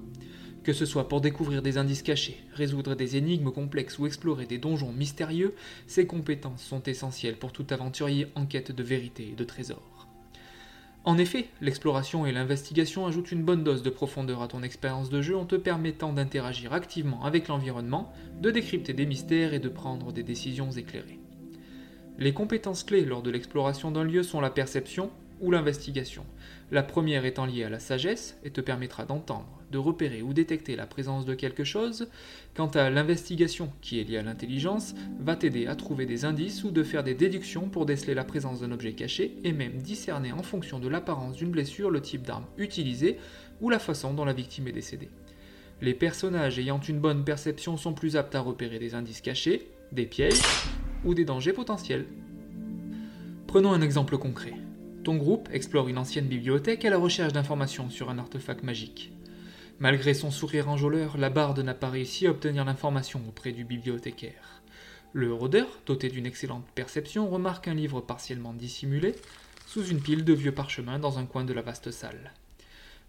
Que 0.65 0.73
ce 0.73 0.87
soit 0.87 1.09
pour 1.09 1.21
découvrir 1.21 1.63
des 1.63 1.79
indices 1.79 2.03
cachés, 2.03 2.43
résoudre 2.53 2.97
des 2.97 3.17
énigmes 3.17 3.53
complexes 3.53 4.01
ou 4.01 4.07
explorer 4.07 4.47
des 4.47 4.59
donjons 4.59 4.91
mystérieux, 4.91 5.55
ces 5.87 6.09
compétences 6.09 6.65
sont 6.65 6.83
essentielles 6.83 7.37
pour 7.37 7.53
tout 7.53 7.67
aventurier 7.71 8.27
en 8.35 8.45
quête 8.45 8.73
de 8.73 8.83
vérité 8.83 9.29
et 9.31 9.37
de 9.37 9.45
trésors. 9.45 10.09
En 11.05 11.17
effet, 11.17 11.47
l'exploration 11.61 12.27
et 12.27 12.33
l'investigation 12.33 13.07
ajoutent 13.07 13.31
une 13.31 13.45
bonne 13.45 13.63
dose 13.63 13.85
de 13.85 13.91
profondeur 13.91 14.43
à 14.43 14.49
ton 14.49 14.65
expérience 14.65 15.11
de 15.11 15.23
jeu 15.23 15.37
en 15.37 15.47
te 15.47 15.55
permettant 15.55 16.13
d'interagir 16.13 16.73
activement 16.73 17.25
avec 17.25 17.47
l'environnement, 17.47 18.13
de 18.43 18.51
décrypter 18.51 18.95
des 18.95 19.07
mystères 19.07 19.55
et 19.55 19.61
de 19.61 19.69
prendre 19.69 20.13
des 20.13 20.25
décisions 20.25 20.73
éclairées. 20.73 21.21
Les 22.21 22.33
compétences 22.33 22.83
clés 22.83 23.05
lors 23.05 23.23
de 23.23 23.31
l'exploration 23.31 23.93
d'un 23.93 24.03
lieu 24.03 24.25
sont 24.25 24.41
la 24.41 24.51
perception 24.51 25.13
ou 25.41 25.53
l'investigation. 25.53 26.25
La 26.73 26.83
première 26.83 27.25
étant 27.25 27.47
liée 27.47 27.63
à 27.63 27.71
la 27.71 27.79
sagesse 27.79 28.37
et 28.43 28.51
te 28.51 28.61
permettra 28.61 29.05
d'entendre, 29.05 29.47
de 29.71 29.79
repérer 29.79 30.21
ou 30.21 30.33
détecter 30.33 30.75
la 30.75 30.89
présence 30.89 31.25
de 31.25 31.35
quelque 31.35 31.63
chose. 31.63 32.09
Quant 32.57 32.67
à 32.67 32.91
l'investigation, 32.91 33.71
qui 33.83 34.01
est 34.01 34.05
liée 34.05 34.17
à 34.17 34.25
l'intelligence, 34.25 34.97
va 35.21 35.37
t'aider 35.37 35.69
à 35.69 35.77
trouver 35.77 36.07
des 36.07 36.25
indices 36.25 36.65
ou 36.65 36.73
de 36.73 36.83
faire 36.83 37.05
des 37.05 37.15
déductions 37.15 37.69
pour 37.69 37.87
déceler 37.87 38.15
la 38.15 38.25
présence 38.25 38.63
d'un 38.63 38.73
objet 38.73 38.95
caché 38.95 39.37
et 39.45 39.53
même 39.53 39.79
discerner 39.79 40.33
en 40.33 40.43
fonction 40.43 40.81
de 40.81 40.89
l'apparence 40.89 41.37
d'une 41.37 41.53
blessure 41.53 41.93
le 41.93 42.03
type 42.03 42.23
d'arme 42.23 42.47
utilisée 42.57 43.17
ou 43.61 43.71
la 43.71 43.79
façon 43.79 44.13
dont 44.13 44.25
la 44.25 44.33
victime 44.33 44.67
est 44.67 44.73
décédée. 44.73 45.11
Les 45.81 45.95
personnages 45.95 46.59
ayant 46.59 46.81
une 46.81 46.99
bonne 46.99 47.25
perception 47.25 47.77
sont 47.77 47.95
plus 47.95 48.17
aptes 48.17 48.35
à 48.35 48.41
repérer 48.41 48.81
des 48.81 48.97
indices 48.97 49.21
cachés, 49.21 49.71
des 49.93 50.07
pièges 50.07 50.43
ou 51.05 51.15
des 51.15 51.25
dangers 51.25 51.53
potentiels. 51.53 52.07
Prenons 53.47 53.73
un 53.73 53.81
exemple 53.81 54.19
concret. 54.19 54.55
Ton 55.05 55.17
groupe 55.17 55.49
explore 55.53 55.89
une 55.89 55.99
ancienne 55.99 56.27
bibliothèque 56.27 56.85
à 56.85 56.91
la 56.91 56.99
recherche 56.99 57.33
d'informations 57.33 57.89
sur 57.89 58.11
un 58.11 58.19
artefact 58.19 58.63
magique. 58.63 59.13
Malgré 59.81 60.13
son 60.13 60.31
sourire 60.31 60.69
enjôleur, 60.69 61.17
la 61.17 61.31
barde 61.31 61.61
n'a 61.61 61.75
pas 61.75 61.89
réussi 61.89 62.27
à 62.27 62.31
obtenir 62.31 62.65
l'information 62.65 63.23
auprès 63.29 63.53
du 63.53 63.65
bibliothécaire. 63.65 64.63
Le 65.13 65.33
rôdeur, 65.33 65.67
doté 65.87 66.09
d'une 66.09 66.27
excellente 66.27 66.67
perception, 66.75 67.29
remarque 67.29 67.69
un 67.69 67.75
livre 67.75 68.01
partiellement 68.01 68.53
dissimulé 68.53 69.15
sous 69.67 69.87
une 69.87 70.01
pile 70.01 70.25
de 70.25 70.33
vieux 70.33 70.53
parchemins 70.53 70.99
dans 70.99 71.19
un 71.19 71.27
coin 71.27 71.45
de 71.45 71.53
la 71.53 71.63
vaste 71.63 71.91
salle. 71.91 72.33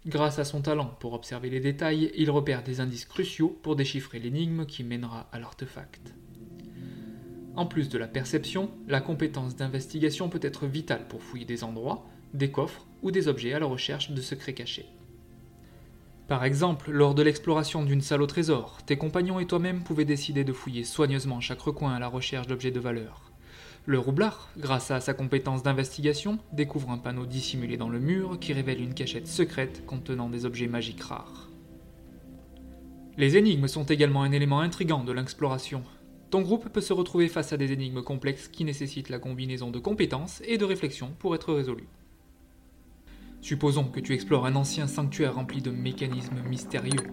Grâce 0.06 0.38
à 0.38 0.44
son 0.44 0.62
talent 0.62 0.96
pour 1.00 1.12
observer 1.12 1.50
les 1.50 1.60
détails, 1.60 2.10
il 2.16 2.30
repère 2.30 2.62
des 2.62 2.80
indices 2.80 3.04
cruciaux 3.04 3.58
pour 3.62 3.76
déchiffrer 3.76 4.18
l'énigme 4.18 4.64
qui 4.64 4.84
mènera 4.84 5.28
à 5.32 5.38
l'artefact. 5.38 6.14
En 7.56 7.66
plus 7.66 7.88
de 7.88 7.98
la 7.98 8.06
perception, 8.06 8.70
la 8.86 9.00
compétence 9.00 9.56
d'investigation 9.56 10.28
peut 10.28 10.40
être 10.42 10.66
vitale 10.66 11.06
pour 11.08 11.22
fouiller 11.22 11.44
des 11.44 11.64
endroits, 11.64 12.06
des 12.32 12.50
coffres 12.50 12.86
ou 13.02 13.10
des 13.10 13.28
objets 13.28 13.54
à 13.54 13.58
la 13.58 13.66
recherche 13.66 14.12
de 14.12 14.20
secrets 14.20 14.54
cachés. 14.54 14.86
Par 16.28 16.44
exemple, 16.44 16.92
lors 16.92 17.16
de 17.16 17.22
l'exploration 17.22 17.84
d'une 17.84 18.02
salle 18.02 18.22
au 18.22 18.26
trésor, 18.26 18.78
tes 18.86 18.96
compagnons 18.96 19.40
et 19.40 19.46
toi-même 19.46 19.82
pouvaient 19.82 20.04
décider 20.04 20.44
de 20.44 20.52
fouiller 20.52 20.84
soigneusement 20.84 21.40
chaque 21.40 21.60
recoin 21.60 21.92
à 21.92 21.98
la 21.98 22.06
recherche 22.06 22.46
d'objets 22.46 22.70
de 22.70 22.78
valeur. 22.78 23.32
Le 23.84 23.98
roublard, 23.98 24.50
grâce 24.56 24.92
à 24.92 25.00
sa 25.00 25.12
compétence 25.12 25.64
d'investigation, 25.64 26.38
découvre 26.52 26.90
un 26.90 26.98
panneau 26.98 27.26
dissimulé 27.26 27.76
dans 27.76 27.88
le 27.88 27.98
mur 27.98 28.38
qui 28.38 28.52
révèle 28.52 28.80
une 28.80 28.94
cachette 28.94 29.26
secrète 29.26 29.84
contenant 29.86 30.28
des 30.28 30.44
objets 30.44 30.68
magiques 30.68 31.02
rares. 31.02 31.48
Les 33.16 33.36
énigmes 33.36 33.66
sont 33.66 33.84
également 33.84 34.22
un 34.22 34.30
élément 34.30 34.60
intrigant 34.60 35.02
de 35.02 35.12
l'exploration, 35.12 35.82
ton 36.30 36.42
groupe 36.42 36.68
peut 36.68 36.80
se 36.80 36.92
retrouver 36.92 37.28
face 37.28 37.52
à 37.52 37.56
des 37.56 37.72
énigmes 37.72 38.02
complexes 38.02 38.46
qui 38.46 38.64
nécessitent 38.64 39.08
la 39.08 39.18
combinaison 39.18 39.70
de 39.70 39.80
compétences 39.80 40.42
et 40.46 40.58
de 40.58 40.64
réflexion 40.64 41.12
pour 41.18 41.34
être 41.34 41.52
résolues. 41.52 41.88
Supposons 43.40 43.84
que 43.84 44.00
tu 44.00 44.14
explores 44.14 44.46
un 44.46 44.54
ancien 44.54 44.86
sanctuaire 44.86 45.34
rempli 45.34 45.60
de 45.60 45.70
mécanismes 45.70 46.42
mystérieux. 46.48 47.10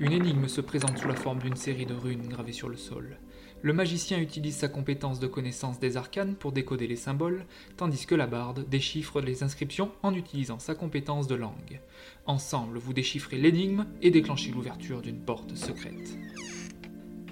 Une 0.00 0.12
énigme 0.12 0.46
se 0.46 0.60
présente 0.60 0.98
sous 0.98 1.08
la 1.08 1.16
forme 1.16 1.40
d'une 1.40 1.56
série 1.56 1.86
de 1.86 1.94
runes 1.94 2.28
gravées 2.28 2.52
sur 2.52 2.68
le 2.68 2.76
sol. 2.76 3.18
Le 3.62 3.72
magicien 3.72 4.20
utilise 4.20 4.56
sa 4.56 4.68
compétence 4.68 5.18
de 5.18 5.26
connaissance 5.26 5.80
des 5.80 5.96
arcanes 5.96 6.34
pour 6.34 6.52
décoder 6.52 6.86
les 6.86 6.96
symboles, 6.96 7.46
tandis 7.76 8.06
que 8.06 8.14
la 8.14 8.26
barde 8.26 8.68
déchiffre 8.68 9.20
les 9.20 9.42
inscriptions 9.42 9.92
en 10.02 10.14
utilisant 10.14 10.58
sa 10.58 10.74
compétence 10.74 11.26
de 11.26 11.36
langue. 11.36 11.80
Ensemble, 12.26 12.78
vous 12.78 12.92
déchiffrez 12.92 13.38
l'énigme 13.38 13.86
et 14.02 14.10
déclenchez 14.10 14.50
l'ouverture 14.50 15.00
d'une 15.00 15.20
porte 15.20 15.56
secrète. 15.56 16.16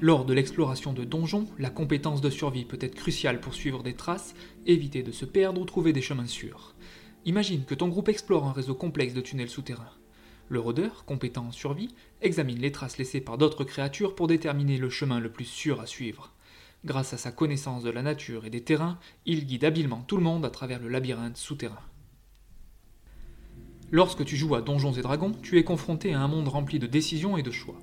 Lors 0.03 0.25
de 0.25 0.33
l'exploration 0.33 0.95
de 0.95 1.05
donjons, 1.05 1.47
la 1.59 1.69
compétence 1.69 2.23
de 2.23 2.31
survie 2.31 2.65
peut 2.65 2.79
être 2.81 2.95
cruciale 2.95 3.39
pour 3.39 3.53
suivre 3.53 3.83
des 3.83 3.93
traces, 3.93 4.35
éviter 4.65 5.03
de 5.03 5.13
se 5.13 5.27
perdre 5.27 5.61
ou 5.61 5.67
trouver 5.67 5.93
des 5.93 6.01
chemins 6.01 6.27
sûrs. 6.27 6.75
Imagine 7.27 7.67
que 7.67 7.75
ton 7.75 7.89
groupe 7.89 8.09
explore 8.09 8.47
un 8.47 8.53
réseau 8.53 8.75
complexe 8.75 9.13
de 9.13 9.21
tunnels 9.21 9.51
souterrains. 9.51 9.93
Le 10.49 10.59
rôdeur, 10.59 11.05
compétent 11.05 11.45
en 11.49 11.53
survie, 11.53 11.95
examine 12.23 12.61
les 12.61 12.73
traces 12.73 12.97
laissées 12.97 13.21
par 13.21 13.37
d'autres 13.37 13.63
créatures 13.63 14.15
pour 14.15 14.27
déterminer 14.27 14.79
le 14.79 14.89
chemin 14.89 15.21
le 15.21 15.31
plus 15.31 15.45
sûr 15.45 15.83
à 15.83 15.87
suivre. 15.87 16.33
Grâce 16.87 17.13
à 17.13 17.19
sa 17.19 17.31
connaissance 17.31 17.83
de 17.83 17.91
la 17.91 18.01
nature 18.01 18.47
et 18.47 18.51
des 18.51 18.65
terrains, 18.65 18.99
il 19.27 19.45
guide 19.45 19.65
habilement 19.65 20.03
tout 20.07 20.17
le 20.17 20.23
monde 20.23 20.47
à 20.47 20.51
travers 20.51 20.81
le 20.81 20.89
labyrinthe 20.89 21.37
souterrain. 21.37 21.85
Lorsque 23.91 24.25
tu 24.25 24.37
joues 24.37 24.55
à 24.55 24.63
Donjons 24.63 24.93
et 24.93 25.03
Dragons, 25.03 25.35
tu 25.43 25.59
es 25.59 25.65
confronté 25.65 26.15
à 26.15 26.23
un 26.23 26.29
monde 26.29 26.49
rempli 26.49 26.79
de 26.79 26.87
décisions 26.87 27.37
et 27.37 27.43
de 27.43 27.51
choix. 27.51 27.79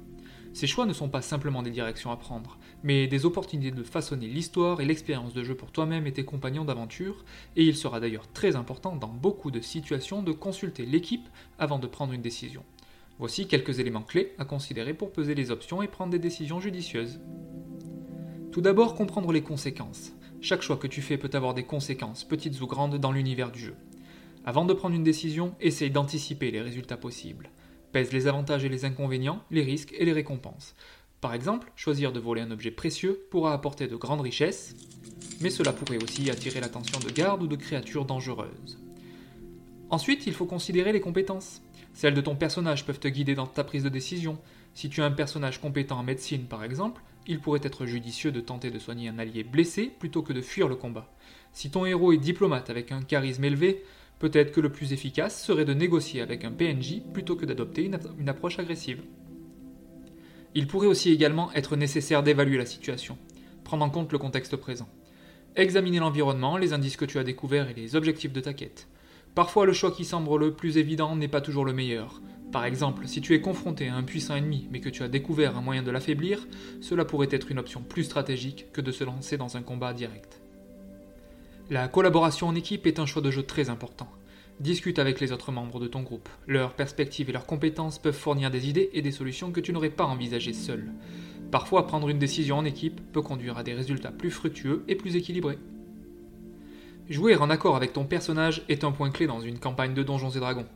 Ces 0.57 0.65
choix 0.65 0.87
ne 0.87 0.93
sont 0.93 1.07
pas 1.07 1.21
simplement 1.21 1.61
des 1.61 1.69
directions 1.69 2.09
à 2.09 2.17
prendre, 2.17 2.57
mais 2.81 3.05
des 3.05 3.27
opportunités 3.27 3.69
de 3.69 3.83
façonner 3.83 4.25
l'histoire 4.25 4.81
et 4.81 4.85
l'expérience 4.85 5.35
de 5.35 5.43
jeu 5.43 5.53
pour 5.53 5.71
toi-même 5.71 6.07
et 6.07 6.13
tes 6.13 6.25
compagnons 6.25 6.65
d'aventure, 6.65 7.25
et 7.55 7.63
il 7.63 7.75
sera 7.75 7.99
d'ailleurs 7.99 8.27
très 8.33 8.55
important 8.55 8.95
dans 8.95 9.07
beaucoup 9.07 9.51
de 9.51 9.59
situations 9.59 10.23
de 10.23 10.31
consulter 10.31 10.87
l'équipe 10.87 11.29
avant 11.59 11.77
de 11.77 11.85
prendre 11.85 12.13
une 12.13 12.23
décision. 12.23 12.63
Voici 13.19 13.47
quelques 13.47 13.77
éléments 13.77 14.01
clés 14.01 14.33
à 14.39 14.45
considérer 14.45 14.95
pour 14.95 15.11
peser 15.11 15.35
les 15.35 15.51
options 15.51 15.83
et 15.83 15.87
prendre 15.87 16.09
des 16.11 16.17
décisions 16.17 16.59
judicieuses. 16.59 17.19
Tout 18.51 18.61
d'abord, 18.61 18.95
comprendre 18.95 19.31
les 19.31 19.43
conséquences. 19.43 20.13
Chaque 20.41 20.63
choix 20.63 20.77
que 20.77 20.87
tu 20.87 21.03
fais 21.03 21.19
peut 21.19 21.29
avoir 21.33 21.53
des 21.53 21.65
conséquences, 21.65 22.23
petites 22.23 22.59
ou 22.61 22.65
grandes, 22.65 22.97
dans 22.97 23.11
l'univers 23.11 23.51
du 23.51 23.59
jeu. 23.59 23.75
Avant 24.43 24.65
de 24.65 24.73
prendre 24.73 24.95
une 24.95 25.03
décision, 25.03 25.53
essaye 25.59 25.91
d'anticiper 25.91 26.49
les 26.49 26.61
résultats 26.61 26.97
possibles 26.97 27.51
pèse 27.91 28.11
les 28.11 28.27
avantages 28.27 28.63
et 28.63 28.69
les 28.69 28.85
inconvénients, 28.85 29.43
les 29.51 29.63
risques 29.63 29.93
et 29.97 30.05
les 30.05 30.13
récompenses. 30.13 30.75
Par 31.21 31.33
exemple, 31.33 31.71
choisir 31.75 32.11
de 32.11 32.19
voler 32.19 32.41
un 32.41 32.51
objet 32.51 32.71
précieux 32.71 33.25
pourra 33.31 33.53
apporter 33.53 33.87
de 33.87 33.95
grandes 33.95 34.21
richesses, 34.21 34.75
mais 35.41 35.49
cela 35.49 35.73
pourrait 35.73 36.01
aussi 36.03 36.29
attirer 36.29 36.59
l'attention 36.59 36.99
de 36.99 37.11
gardes 37.11 37.43
ou 37.43 37.47
de 37.47 37.55
créatures 37.55 38.05
dangereuses. 38.05 38.79
Ensuite, 39.89 40.27
il 40.27 40.33
faut 40.33 40.45
considérer 40.45 40.91
les 40.91 40.99
compétences. 40.99 41.61
Celles 41.93 42.13
de 42.13 42.21
ton 42.21 42.35
personnage 42.35 42.85
peuvent 42.85 42.99
te 42.99 43.07
guider 43.07 43.35
dans 43.35 43.47
ta 43.47 43.63
prise 43.63 43.83
de 43.83 43.89
décision. 43.89 44.37
Si 44.73 44.89
tu 44.89 45.01
as 45.01 45.05
un 45.05 45.11
personnage 45.11 45.59
compétent 45.59 45.97
en 45.97 46.03
médecine, 46.03 46.43
par 46.43 46.63
exemple, 46.63 47.01
il 47.25 47.39
pourrait 47.39 47.61
être 47.63 47.85
judicieux 47.85 48.31
de 48.31 48.39
tenter 48.39 48.69
de 48.69 48.79
soigner 48.79 49.09
un 49.09 49.17
allié 49.17 49.43
blessé 49.43 49.91
plutôt 49.99 50.21
que 50.21 50.33
de 50.33 50.41
fuir 50.41 50.67
le 50.67 50.75
combat. 50.75 51.11
Si 51.51 51.71
ton 51.71 51.85
héros 51.85 52.13
est 52.13 52.17
diplomate 52.17 52.69
avec 52.69 52.91
un 52.91 53.01
charisme 53.01 53.43
élevé, 53.43 53.83
Peut-être 54.19 54.51
que 54.51 54.61
le 54.61 54.71
plus 54.71 54.93
efficace 54.93 55.43
serait 55.43 55.65
de 55.65 55.73
négocier 55.73 56.21
avec 56.21 56.43
un 56.43 56.51
PNJ 56.51 57.01
plutôt 57.13 57.35
que 57.35 57.45
d'adopter 57.45 57.83
une, 57.83 58.29
approche 58.29 58.57
agressive. 58.57 59.03
Il 60.55 60.65
pourrait 60.65 60.87
aussi 60.87 61.11
également 61.11 61.53
être 61.53 61.75
nécessaire 61.75 62.23
d'évaluer 62.23 62.57
la 62.57 62.65
situation, 62.65 63.17
prendre 63.63 63.85
en 63.85 63.91
compte 63.91 64.11
le 64.11 64.17
contexte 64.17 64.55
présent. 64.55 64.89
Examiner 65.55 65.99
l'environnement, 65.99 66.57
les 66.57 66.73
indices 66.73 66.97
que 66.97 67.05
tu 67.05 67.19
as 67.19 67.23
découverts 67.23 67.69
et 67.69 67.75
les 67.75 67.95
objectifs 67.95 68.33
de 68.33 68.41
ta 68.41 68.53
quête. 68.53 68.87
Parfois 69.35 69.67
le 69.67 69.73
choix 69.73 69.91
qui 69.91 70.03
semble 70.03 70.35
le 70.39 70.53
plus 70.53 70.79
évident 70.79 71.15
n'est 71.15 71.27
pas 71.27 71.41
toujours 71.41 71.65
le 71.65 71.73
meilleur. 71.73 72.21
Par 72.51 72.65
exemple, 72.65 73.07
si 73.07 73.21
tu 73.21 73.35
es 73.35 73.41
confronté 73.41 73.87
à 73.87 73.95
un 73.95 74.03
puissant 74.03 74.35
ennemi 74.35 74.67
mais 74.71 74.79
que 74.79 74.89
tu 74.89 75.03
as 75.03 75.09
découvert 75.09 75.57
un 75.57 75.61
moyen 75.61 75.83
de 75.83 75.91
l'affaiblir, 75.91 76.47
cela 76.81 77.05
pourrait 77.05 77.27
être 77.29 77.51
une 77.51 77.59
option 77.59 77.83
plus 77.83 78.05
stratégique 78.05 78.71
que 78.71 78.81
de 78.81 78.91
se 78.91 79.03
lancer 79.03 79.37
dans 79.37 79.57
un 79.57 79.61
combat 79.61 79.93
direct. 79.93 80.41
La 81.69 81.89
collaboration 81.89 82.47
en 82.47 82.55
équipe 82.55 82.87
est 82.87 82.97
un 82.97 83.05
choix 83.05 83.21
de 83.21 83.29
jeu 83.29 83.43
très 83.43 83.69
important. 83.69 84.07
Discute 84.61 84.99
avec 84.99 85.19
les 85.19 85.33
autres 85.33 85.51
membres 85.51 85.81
de 85.81 85.87
ton 85.87 86.01
groupe. 86.01 86.29
Leurs 86.47 86.73
perspectives 86.73 87.29
et 87.29 87.33
leurs 87.33 87.45
compétences 87.45 87.99
peuvent 87.99 88.15
fournir 88.15 88.49
des 88.49 88.69
idées 88.69 88.89
et 88.93 89.01
des 89.01 89.11
solutions 89.11 89.51
que 89.51 89.59
tu 89.59 89.73
n'aurais 89.73 89.89
pas 89.89 90.05
envisagées 90.05 90.53
seul. 90.53 90.93
Parfois, 91.51 91.85
prendre 91.85 92.07
une 92.07 92.19
décision 92.19 92.57
en 92.57 92.63
équipe 92.63 93.01
peut 93.11 93.21
conduire 93.21 93.57
à 93.57 93.63
des 93.63 93.73
résultats 93.73 94.13
plus 94.13 94.31
fructueux 94.31 94.85
et 94.87 94.95
plus 94.95 95.17
équilibrés. 95.17 95.59
Jouer 97.09 97.35
en 97.35 97.49
accord 97.49 97.75
avec 97.75 97.91
ton 97.91 98.05
personnage 98.05 98.63
est 98.69 98.85
un 98.85 98.93
point 98.93 99.11
clé 99.11 99.27
dans 99.27 99.41
une 99.41 99.59
campagne 99.59 99.93
de 99.93 100.03
Donjons 100.03 100.29
et 100.29 100.39
Dragons. 100.39 100.69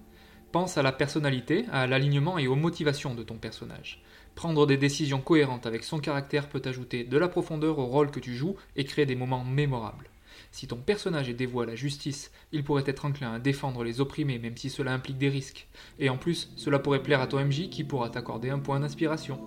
Pense 0.52 0.78
à 0.78 0.82
la 0.82 0.92
personnalité, 0.92 1.64
à 1.72 1.88
l'alignement 1.88 2.38
et 2.38 2.50
aux 2.50 2.58
motivations 2.58 3.16
de 3.16 3.24
ton 3.24 3.36
personnage. 3.36 4.04
Prendre 4.36 4.68
des 4.68 4.76
décisions 4.76 5.22
cohérentes 5.22 5.68
avec 5.68 5.86
son 5.86 6.00
caractère 6.00 6.50
peut 6.50 6.62
ajouter 6.66 7.06
de 7.06 7.18
la 7.18 7.30
profondeur 7.30 7.80
au 7.80 7.86
rôle 7.86 8.12
que 8.12 8.20
tu 8.20 8.36
joues 8.36 8.58
et 8.76 8.84
créer 8.84 9.06
des 9.06 9.16
moments 9.16 9.46
mémorables. 9.46 10.11
Si 10.52 10.68
ton 10.68 10.78
personnage 10.78 11.30
est 11.30 11.34
dévoué 11.34 11.64
à 11.64 11.68
la 11.68 11.76
justice, 11.76 12.32
il 12.52 12.64
pourrait 12.64 12.84
être 12.86 13.06
enclin 13.06 13.34
à 13.34 13.40
défendre 13.40 13.84
les 13.84 14.02
opprimés 14.02 14.40
même 14.40 14.58
si 14.58 14.70
cela 14.70 14.94
implique 14.94 15.18
des 15.18 15.30
risques. 15.30 15.68
Et 16.00 16.10
en 16.10 16.18
plus, 16.18 16.52
cela 16.56 16.80
pourrait 16.80 17.04
plaire 17.04 17.22
à 17.22 17.28
ton 17.28 17.44
MJ 17.44 17.70
qui 17.70 17.84
pourra 17.84 18.10
t'accorder 18.10 18.50
un 18.50 18.60
point 18.60 18.80
d'inspiration. 18.80 19.40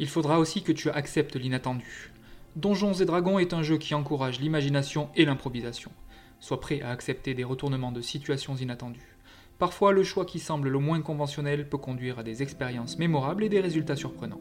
Il 0.00 0.08
faudra 0.08 0.38
aussi 0.38 0.62
que 0.62 0.70
tu 0.70 0.90
acceptes 0.90 1.34
l'inattendu. 1.34 2.12
Donjons 2.54 2.92
et 2.94 3.04
Dragons 3.04 3.40
est 3.40 3.52
un 3.52 3.62
jeu 3.62 3.78
qui 3.78 3.94
encourage 3.94 4.40
l'imagination 4.40 5.10
et 5.16 5.24
l'improvisation. 5.24 5.90
Sois 6.38 6.60
prêt 6.60 6.80
à 6.82 6.90
accepter 6.90 7.34
des 7.34 7.42
retournements 7.42 7.90
de 7.90 8.00
situations 8.00 8.54
inattendues. 8.54 9.16
Parfois, 9.58 9.92
le 9.92 10.04
choix 10.04 10.24
qui 10.24 10.38
semble 10.38 10.68
le 10.68 10.78
moins 10.78 11.02
conventionnel 11.02 11.68
peut 11.68 11.78
conduire 11.78 12.20
à 12.20 12.22
des 12.22 12.44
expériences 12.44 12.96
mémorables 12.98 13.42
et 13.42 13.48
des 13.48 13.60
résultats 13.60 13.96
surprenants. 13.96 14.40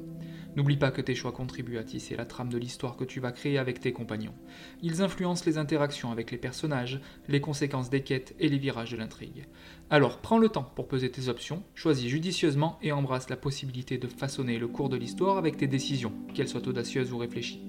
N'oublie 0.58 0.76
pas 0.76 0.90
que 0.90 1.02
tes 1.02 1.14
choix 1.14 1.32
contribuent 1.32 1.78
à 1.78 1.84
tisser 1.84 2.16
la 2.16 2.26
trame 2.26 2.50
de 2.50 2.58
l'histoire 2.58 2.98
que 2.98 3.04
tu 3.04 3.20
vas 3.20 3.32
créer 3.32 3.60
avec 3.60 3.80
tes 3.80 3.94
compagnons. 3.94 4.34
Ils 4.82 5.04
influencent 5.04 5.46
les 5.46 5.60
interactions 5.60 6.12
avec 6.12 6.32
les 6.32 6.40
personnages, 6.40 7.00
les 7.28 7.40
conséquences 7.40 7.92
des 7.92 8.02
quêtes 8.02 8.34
et 8.40 8.50
les 8.50 8.58
virages 8.58 8.90
de 8.90 8.98
l'intrigue. 8.98 9.46
Alors 9.92 10.18
prends 10.18 10.40
le 10.40 10.50
temps 10.50 10.72
pour 10.76 10.88
peser 10.88 11.12
tes 11.12 11.30
options, 11.30 11.62
choisis 11.76 12.10
judicieusement 12.10 12.80
et 12.82 12.92
embrasse 12.92 13.30
la 13.30 13.38
possibilité 13.38 14.00
de 14.00 14.08
façonner 14.08 14.58
le 14.58 14.68
cours 14.68 14.90
de 14.90 14.98
l'histoire 14.98 15.38
avec 15.38 15.58
tes 15.58 15.68
décisions, 15.68 16.14
qu'elles 16.34 16.50
soient 16.50 16.68
audacieuses 16.68 17.14
ou 17.14 17.20
réfléchies. 17.20 17.62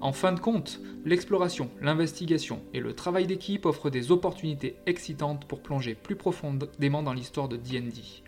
En 0.00 0.12
fin 0.12 0.32
de 0.32 0.40
compte, 0.40 0.80
l'exploration, 1.04 1.70
l'investigation 1.82 2.62
et 2.72 2.78
le 2.78 2.94
travail 2.94 3.26
d'équipe 3.26 3.66
offrent 3.66 3.90
des 3.90 4.12
opportunités 4.12 4.76
excitantes 4.86 5.44
pour 5.44 5.60
plonger 5.60 5.96
plus 5.96 6.16
profondément 6.16 7.02
dans 7.02 7.12
l'histoire 7.12 7.48
de 7.48 7.56
D&D. 7.56 8.22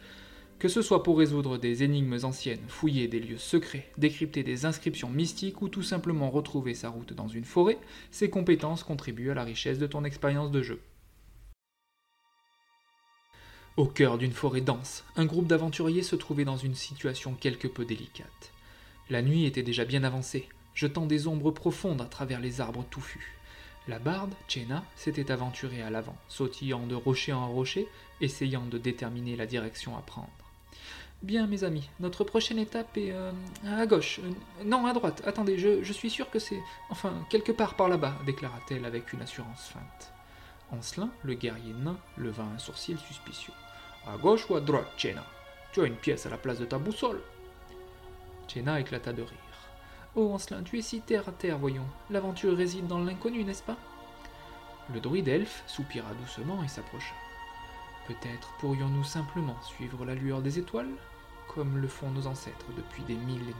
Que 0.62 0.68
ce 0.68 0.80
soit 0.80 1.02
pour 1.02 1.18
résoudre 1.18 1.58
des 1.58 1.82
énigmes 1.82 2.20
anciennes, 2.22 2.62
fouiller 2.68 3.08
des 3.08 3.18
lieux 3.18 3.36
secrets, 3.36 3.90
décrypter 3.98 4.44
des 4.44 4.64
inscriptions 4.64 5.10
mystiques 5.10 5.60
ou 5.60 5.68
tout 5.68 5.82
simplement 5.82 6.30
retrouver 6.30 6.74
sa 6.74 6.88
route 6.88 7.12
dans 7.12 7.26
une 7.26 7.44
forêt, 7.44 7.80
ces 8.12 8.30
compétences 8.30 8.84
contribuent 8.84 9.32
à 9.32 9.34
la 9.34 9.42
richesse 9.42 9.80
de 9.80 9.88
ton 9.88 10.04
expérience 10.04 10.52
de 10.52 10.62
jeu. 10.62 10.80
Au 13.76 13.86
cœur 13.86 14.18
d'une 14.18 14.30
forêt 14.30 14.60
dense, 14.60 15.02
un 15.16 15.24
groupe 15.24 15.48
d'aventuriers 15.48 16.04
se 16.04 16.14
trouvait 16.14 16.44
dans 16.44 16.56
une 16.56 16.76
situation 16.76 17.34
quelque 17.34 17.66
peu 17.66 17.84
délicate. 17.84 18.52
La 19.10 19.20
nuit 19.20 19.46
était 19.46 19.64
déjà 19.64 19.84
bien 19.84 20.04
avancée, 20.04 20.48
jetant 20.76 21.06
des 21.06 21.26
ombres 21.26 21.50
profondes 21.50 22.02
à 22.02 22.06
travers 22.06 22.38
les 22.38 22.60
arbres 22.60 22.86
touffus. 22.88 23.36
La 23.88 23.98
barde, 23.98 24.34
Chena, 24.46 24.84
s'était 24.94 25.32
aventurée 25.32 25.82
à 25.82 25.90
l'avant, 25.90 26.16
sautillant 26.28 26.86
de 26.86 26.94
rocher 26.94 27.32
en 27.32 27.50
rocher, 27.50 27.88
essayant 28.20 28.64
de 28.64 28.78
déterminer 28.78 29.34
la 29.34 29.46
direction 29.46 29.98
à 29.98 30.02
prendre. 30.02 30.41
Bien, 31.22 31.46
mes 31.46 31.62
amis, 31.62 31.88
notre 32.00 32.24
prochaine 32.24 32.58
étape 32.58 32.96
est 32.96 33.12
euh, 33.12 33.30
à 33.64 33.86
gauche. 33.86 34.18
Euh, 34.18 34.64
non, 34.64 34.86
à 34.86 34.92
droite. 34.92 35.22
Attendez, 35.24 35.56
je, 35.56 35.92
suis 35.92 36.10
sûr 36.10 36.28
que 36.28 36.40
c'est. 36.40 36.58
Enfin, 36.90 37.12
quelque 37.30 37.52
part 37.52 37.76
par 37.76 37.88
là-bas, 37.88 38.16
déclara-t-elle 38.26 38.84
avec 38.84 39.12
une 39.12 39.22
assurance 39.22 39.68
feinte. 39.68 40.12
Ancelin, 40.72 41.10
le 41.22 41.34
guerrier 41.34 41.74
nain, 41.74 41.96
leva 42.16 42.42
un 42.42 42.58
sourcil 42.58 42.98
suspicieux. 42.98 43.52
À 44.04 44.16
gauche 44.16 44.50
ou 44.50 44.56
à 44.56 44.60
droite, 44.60 44.88
Chena 44.96 45.24
Tu 45.72 45.80
as 45.80 45.84
une 45.84 45.94
pièce 45.94 46.26
à 46.26 46.30
la 46.30 46.38
place 46.38 46.58
de 46.58 46.64
ta 46.64 46.78
boussole. 46.78 47.20
Chena 48.48 48.80
éclata 48.80 49.12
de 49.12 49.22
rire. 49.22 49.38
Oh, 50.16 50.32
Ancelin, 50.34 50.64
tu 50.64 50.76
es 50.76 50.82
si 50.82 51.02
terre 51.02 51.28
à 51.28 51.32
terre, 51.32 51.58
voyons. 51.58 51.86
L'aventure 52.10 52.56
réside 52.56 52.88
dans 52.88 52.98
l'inconnu, 52.98 53.44
n'est-ce 53.44 53.62
pas? 53.62 53.76
Le 54.92 54.98
druide 54.98 55.28
elfe 55.28 55.62
soupira 55.68 56.12
doucement 56.14 56.64
et 56.64 56.68
s'approcha. 56.68 57.14
Peut-être 58.08 58.52
pourrions-nous 58.58 59.04
simplement 59.04 59.56
suivre 59.62 60.04
la 60.04 60.16
lueur 60.16 60.42
des 60.42 60.58
étoiles, 60.58 60.90
comme 61.48 61.78
le 61.78 61.88
font 61.88 62.10
nos 62.10 62.26
ancêtres 62.26 62.66
depuis 62.76 63.02
des 63.02 63.14
millénaires. 63.14 63.54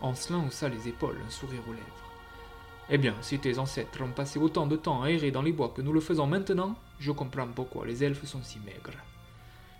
Ancelin 0.00 0.46
haussa 0.46 0.68
les 0.68 0.88
épaules, 0.88 1.18
un 1.26 1.30
sourire 1.30 1.62
aux 1.68 1.72
lèvres. 1.72 2.10
Eh 2.88 2.98
bien, 2.98 3.14
si 3.20 3.38
tes 3.38 3.58
ancêtres 3.58 4.02
ont 4.02 4.10
passé 4.10 4.38
autant 4.38 4.66
de 4.66 4.76
temps 4.76 5.02
à 5.02 5.10
errer 5.10 5.30
dans 5.30 5.42
les 5.42 5.52
bois 5.52 5.72
que 5.74 5.82
nous 5.82 5.92
le 5.92 6.00
faisons 6.00 6.26
maintenant, 6.26 6.74
je 6.98 7.12
comprends 7.12 7.46
pourquoi 7.46 7.86
les 7.86 8.02
elfes 8.02 8.24
sont 8.24 8.42
si 8.42 8.58
maigres. 8.60 8.98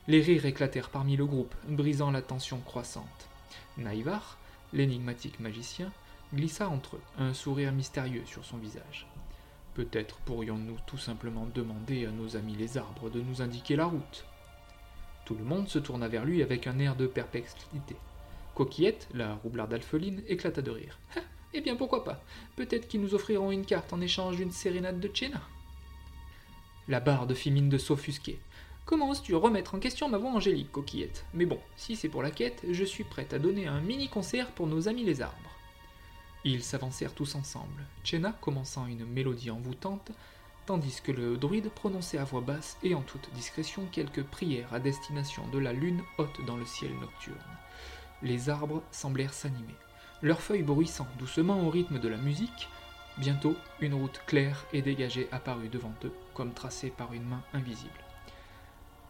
Les 0.06 0.20
rires 0.20 0.46
éclatèrent 0.46 0.90
parmi 0.90 1.16
le 1.16 1.26
groupe, 1.26 1.54
brisant 1.68 2.10
la 2.10 2.22
tension 2.22 2.60
croissante. 2.60 3.28
Naïvar, 3.78 4.38
l'énigmatique 4.72 5.40
magicien, 5.40 5.90
glissa 6.34 6.68
entre 6.68 6.96
eux, 6.96 7.02
un 7.18 7.34
sourire 7.34 7.72
mystérieux 7.72 8.24
sur 8.26 8.44
son 8.44 8.58
visage. 8.58 9.06
Peut-être 9.74 10.16
pourrions-nous 10.20 10.76
tout 10.86 10.98
simplement 10.98 11.46
demander 11.54 12.06
à 12.06 12.10
nos 12.10 12.36
amis 12.36 12.54
les 12.56 12.78
arbres 12.78 13.10
de 13.10 13.20
nous 13.20 13.42
indiquer 13.42 13.76
la 13.76 13.86
route. 13.86 14.24
Tout 15.30 15.36
le 15.36 15.44
monde 15.44 15.68
se 15.68 15.78
tourna 15.78 16.08
vers 16.08 16.24
lui 16.24 16.42
avec 16.42 16.66
un 16.66 16.80
air 16.80 16.96
de 16.96 17.06
perplexité. 17.06 17.94
Coquillette, 18.56 19.06
la 19.14 19.34
roublarde 19.34 19.72
alpheline, 19.72 20.24
éclata 20.26 20.60
de 20.60 20.72
rire. 20.72 20.98
Ah, 21.16 21.20
eh 21.54 21.60
bien 21.60 21.76
pourquoi 21.76 22.02
pas? 22.02 22.20
Peut-être 22.56 22.88
qu'ils 22.88 23.00
nous 23.00 23.14
offriront 23.14 23.52
une 23.52 23.64
carte 23.64 23.92
en 23.92 24.00
échange 24.00 24.38
d'une 24.38 24.50
sérénade 24.50 24.98
de 24.98 25.08
Chena. 25.14 25.40
La 26.88 26.98
barde 26.98 27.32
fit 27.34 27.52
mine 27.52 27.68
de 27.68 27.78
s'offusquer. 27.78 28.40
Comment 28.84 29.10
oses-tu 29.10 29.36
remettre 29.36 29.76
en 29.76 29.78
question 29.78 30.08
ma 30.08 30.18
voix 30.18 30.32
angélique, 30.32 30.72
coquillette? 30.72 31.24
Mais 31.32 31.46
bon, 31.46 31.60
si 31.76 31.94
c'est 31.94 32.08
pour 32.08 32.24
la 32.24 32.32
quête, 32.32 32.64
je 32.68 32.84
suis 32.84 33.04
prête 33.04 33.32
à 33.32 33.38
donner 33.38 33.68
un 33.68 33.80
mini-concert 33.80 34.50
pour 34.50 34.66
nos 34.66 34.88
amis 34.88 35.04
les 35.04 35.22
arbres. 35.22 35.56
Ils 36.42 36.64
s'avancèrent 36.64 37.14
tous 37.14 37.36
ensemble, 37.36 37.86
Chena 38.02 38.32
commençant 38.40 38.88
une 38.88 39.06
mélodie 39.06 39.52
envoûtante, 39.52 40.10
tandis 40.70 41.00
que 41.02 41.10
le 41.10 41.36
druide 41.36 41.68
prononçait 41.68 42.18
à 42.18 42.22
voix 42.22 42.42
basse 42.42 42.78
et 42.84 42.94
en 42.94 43.00
toute 43.00 43.28
discrétion 43.34 43.88
quelques 43.90 44.22
prières 44.22 44.72
à 44.72 44.78
destination 44.78 45.44
de 45.48 45.58
la 45.58 45.72
lune 45.72 46.00
haute 46.16 46.44
dans 46.46 46.56
le 46.56 46.64
ciel 46.64 46.92
nocturne. 47.00 47.36
Les 48.22 48.50
arbres 48.50 48.80
semblèrent 48.92 49.34
s'animer, 49.34 49.74
leurs 50.22 50.40
feuilles 50.40 50.62
bruissant 50.62 51.08
doucement 51.18 51.66
au 51.66 51.70
rythme 51.70 51.98
de 51.98 52.08
la 52.08 52.18
musique. 52.18 52.68
Bientôt, 53.18 53.56
une 53.80 53.94
route 53.94 54.22
claire 54.28 54.64
et 54.72 54.80
dégagée 54.80 55.26
apparut 55.32 55.70
devant 55.70 55.92
eux, 56.04 56.12
comme 56.34 56.52
tracée 56.52 56.90
par 56.90 57.14
une 57.14 57.26
main 57.26 57.42
invisible. 57.52 57.90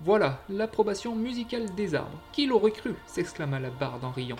Voilà 0.00 0.42
l'approbation 0.48 1.14
musicale 1.14 1.74
des 1.74 1.94
arbres. 1.94 2.22
Qui 2.32 2.46
l'aurait 2.46 2.70
cru? 2.70 2.94
s'exclama 3.04 3.60
la 3.60 3.68
barde 3.68 4.02
en 4.02 4.12
riant. 4.12 4.36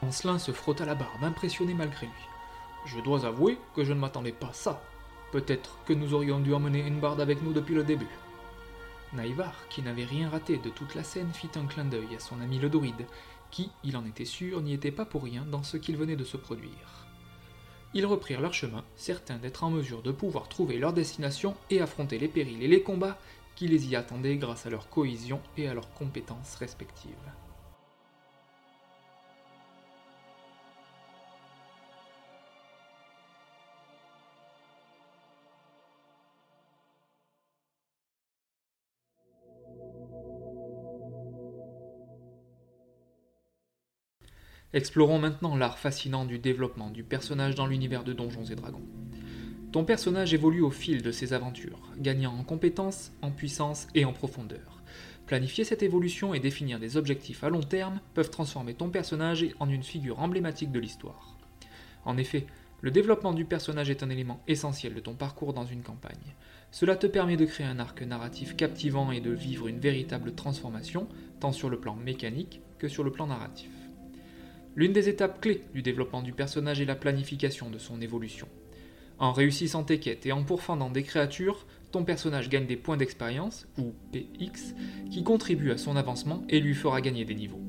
Ancelin 0.00 0.38
se 0.38 0.52
frotta 0.52 0.86
la 0.86 0.94
barbe, 0.94 1.24
impressionné 1.24 1.74
malgré 1.74 2.06
lui. 2.06 2.26
Je 2.86 3.00
dois 3.00 3.26
avouer 3.26 3.58
que 3.74 3.84
je 3.84 3.92
ne 3.92 4.00
m'attendais 4.00 4.32
pas 4.32 4.48
à 4.48 4.54
ça. 4.54 4.82
Peut-être 5.36 5.76
que 5.84 5.92
nous 5.92 6.14
aurions 6.14 6.40
dû 6.40 6.54
emmener 6.54 6.80
une 6.80 6.98
barde 6.98 7.20
avec 7.20 7.42
nous 7.42 7.52
depuis 7.52 7.74
le 7.74 7.84
début. 7.84 8.08
Naïvar, 9.12 9.52
qui 9.68 9.82
n'avait 9.82 10.06
rien 10.06 10.30
raté 10.30 10.56
de 10.56 10.70
toute 10.70 10.94
la 10.94 11.04
scène, 11.04 11.30
fit 11.34 11.50
un 11.56 11.66
clin 11.66 11.84
d'œil 11.84 12.16
à 12.16 12.20
son 12.20 12.40
ami 12.40 12.58
le 12.58 12.70
druide, 12.70 13.04
qui, 13.50 13.70
il 13.84 13.98
en 13.98 14.06
était 14.06 14.24
sûr, 14.24 14.62
n'y 14.62 14.72
était 14.72 14.90
pas 14.90 15.04
pour 15.04 15.24
rien 15.24 15.44
dans 15.44 15.62
ce 15.62 15.76
qu'il 15.76 15.98
venait 15.98 16.16
de 16.16 16.24
se 16.24 16.38
produire. 16.38 17.06
Ils 17.92 18.06
reprirent 18.06 18.40
leur 18.40 18.54
chemin, 18.54 18.82
certains 18.96 19.36
d'être 19.36 19.62
en 19.62 19.68
mesure 19.68 20.00
de 20.00 20.10
pouvoir 20.10 20.48
trouver 20.48 20.78
leur 20.78 20.94
destination 20.94 21.54
et 21.68 21.82
affronter 21.82 22.18
les 22.18 22.28
périls 22.28 22.62
et 22.62 22.68
les 22.68 22.82
combats 22.82 23.18
qui 23.56 23.68
les 23.68 23.88
y 23.88 23.94
attendaient 23.94 24.38
grâce 24.38 24.64
à 24.64 24.70
leur 24.70 24.88
cohésion 24.88 25.42
et 25.58 25.68
à 25.68 25.74
leurs 25.74 25.92
compétences 25.92 26.54
respectives. 26.54 27.12
Explorons 44.72 45.20
maintenant 45.20 45.56
l'art 45.56 45.78
fascinant 45.78 46.24
du 46.24 46.40
développement 46.40 46.90
du 46.90 47.04
personnage 47.04 47.54
dans 47.54 47.68
l'univers 47.68 48.02
de 48.02 48.12
Donjons 48.12 48.44
et 48.46 48.56
Dragons. 48.56 48.82
Ton 49.70 49.84
personnage 49.84 50.34
évolue 50.34 50.60
au 50.60 50.72
fil 50.72 51.02
de 51.02 51.12
ses 51.12 51.32
aventures, 51.32 51.80
gagnant 51.98 52.34
en 52.34 52.42
compétences, 52.42 53.12
en 53.22 53.30
puissance 53.30 53.86
et 53.94 54.04
en 54.04 54.12
profondeur. 54.12 54.82
Planifier 55.26 55.62
cette 55.62 55.84
évolution 55.84 56.34
et 56.34 56.40
définir 56.40 56.80
des 56.80 56.96
objectifs 56.96 57.44
à 57.44 57.48
long 57.48 57.62
terme 57.62 58.00
peuvent 58.12 58.30
transformer 58.30 58.74
ton 58.74 58.90
personnage 58.90 59.46
en 59.60 59.70
une 59.70 59.84
figure 59.84 60.18
emblématique 60.18 60.72
de 60.72 60.80
l'histoire. 60.80 61.36
En 62.04 62.16
effet, 62.16 62.46
le 62.80 62.90
développement 62.90 63.34
du 63.34 63.44
personnage 63.44 63.88
est 63.88 64.02
un 64.02 64.10
élément 64.10 64.42
essentiel 64.48 64.94
de 64.94 65.00
ton 65.00 65.14
parcours 65.14 65.52
dans 65.52 65.64
une 65.64 65.82
campagne. 65.82 66.34
Cela 66.72 66.96
te 66.96 67.06
permet 67.06 67.36
de 67.36 67.46
créer 67.46 67.66
un 67.66 67.78
arc 67.78 68.02
narratif 68.02 68.56
captivant 68.56 69.12
et 69.12 69.20
de 69.20 69.30
vivre 69.30 69.68
une 69.68 69.78
véritable 69.78 70.34
transformation, 70.34 71.06
tant 71.38 71.52
sur 71.52 71.70
le 71.70 71.78
plan 71.78 71.94
mécanique 71.94 72.62
que 72.78 72.88
sur 72.88 73.04
le 73.04 73.12
plan 73.12 73.28
narratif. 73.28 73.70
L'une 74.76 74.92
des 74.92 75.08
étapes 75.08 75.40
clés 75.40 75.62
du 75.72 75.80
développement 75.80 76.20
du 76.20 76.32
personnage 76.32 76.82
est 76.82 76.84
la 76.84 76.94
planification 76.94 77.70
de 77.70 77.78
son 77.78 78.02
évolution. 78.02 78.46
En 79.18 79.32
réussissant 79.32 79.84
tes 79.84 79.98
quêtes 79.98 80.26
et 80.26 80.32
en 80.32 80.44
pourfendant 80.44 80.90
des 80.90 81.02
créatures, 81.02 81.66
ton 81.92 82.04
personnage 82.04 82.50
gagne 82.50 82.66
des 82.66 82.76
points 82.76 82.98
d'expérience, 82.98 83.66
ou 83.78 83.94
PX, 84.12 84.74
qui 85.10 85.24
contribuent 85.24 85.70
à 85.70 85.78
son 85.78 85.96
avancement 85.96 86.44
et 86.50 86.60
lui 86.60 86.74
fera 86.74 87.00
gagner 87.00 87.24
des 87.24 87.34
niveaux. 87.34 87.62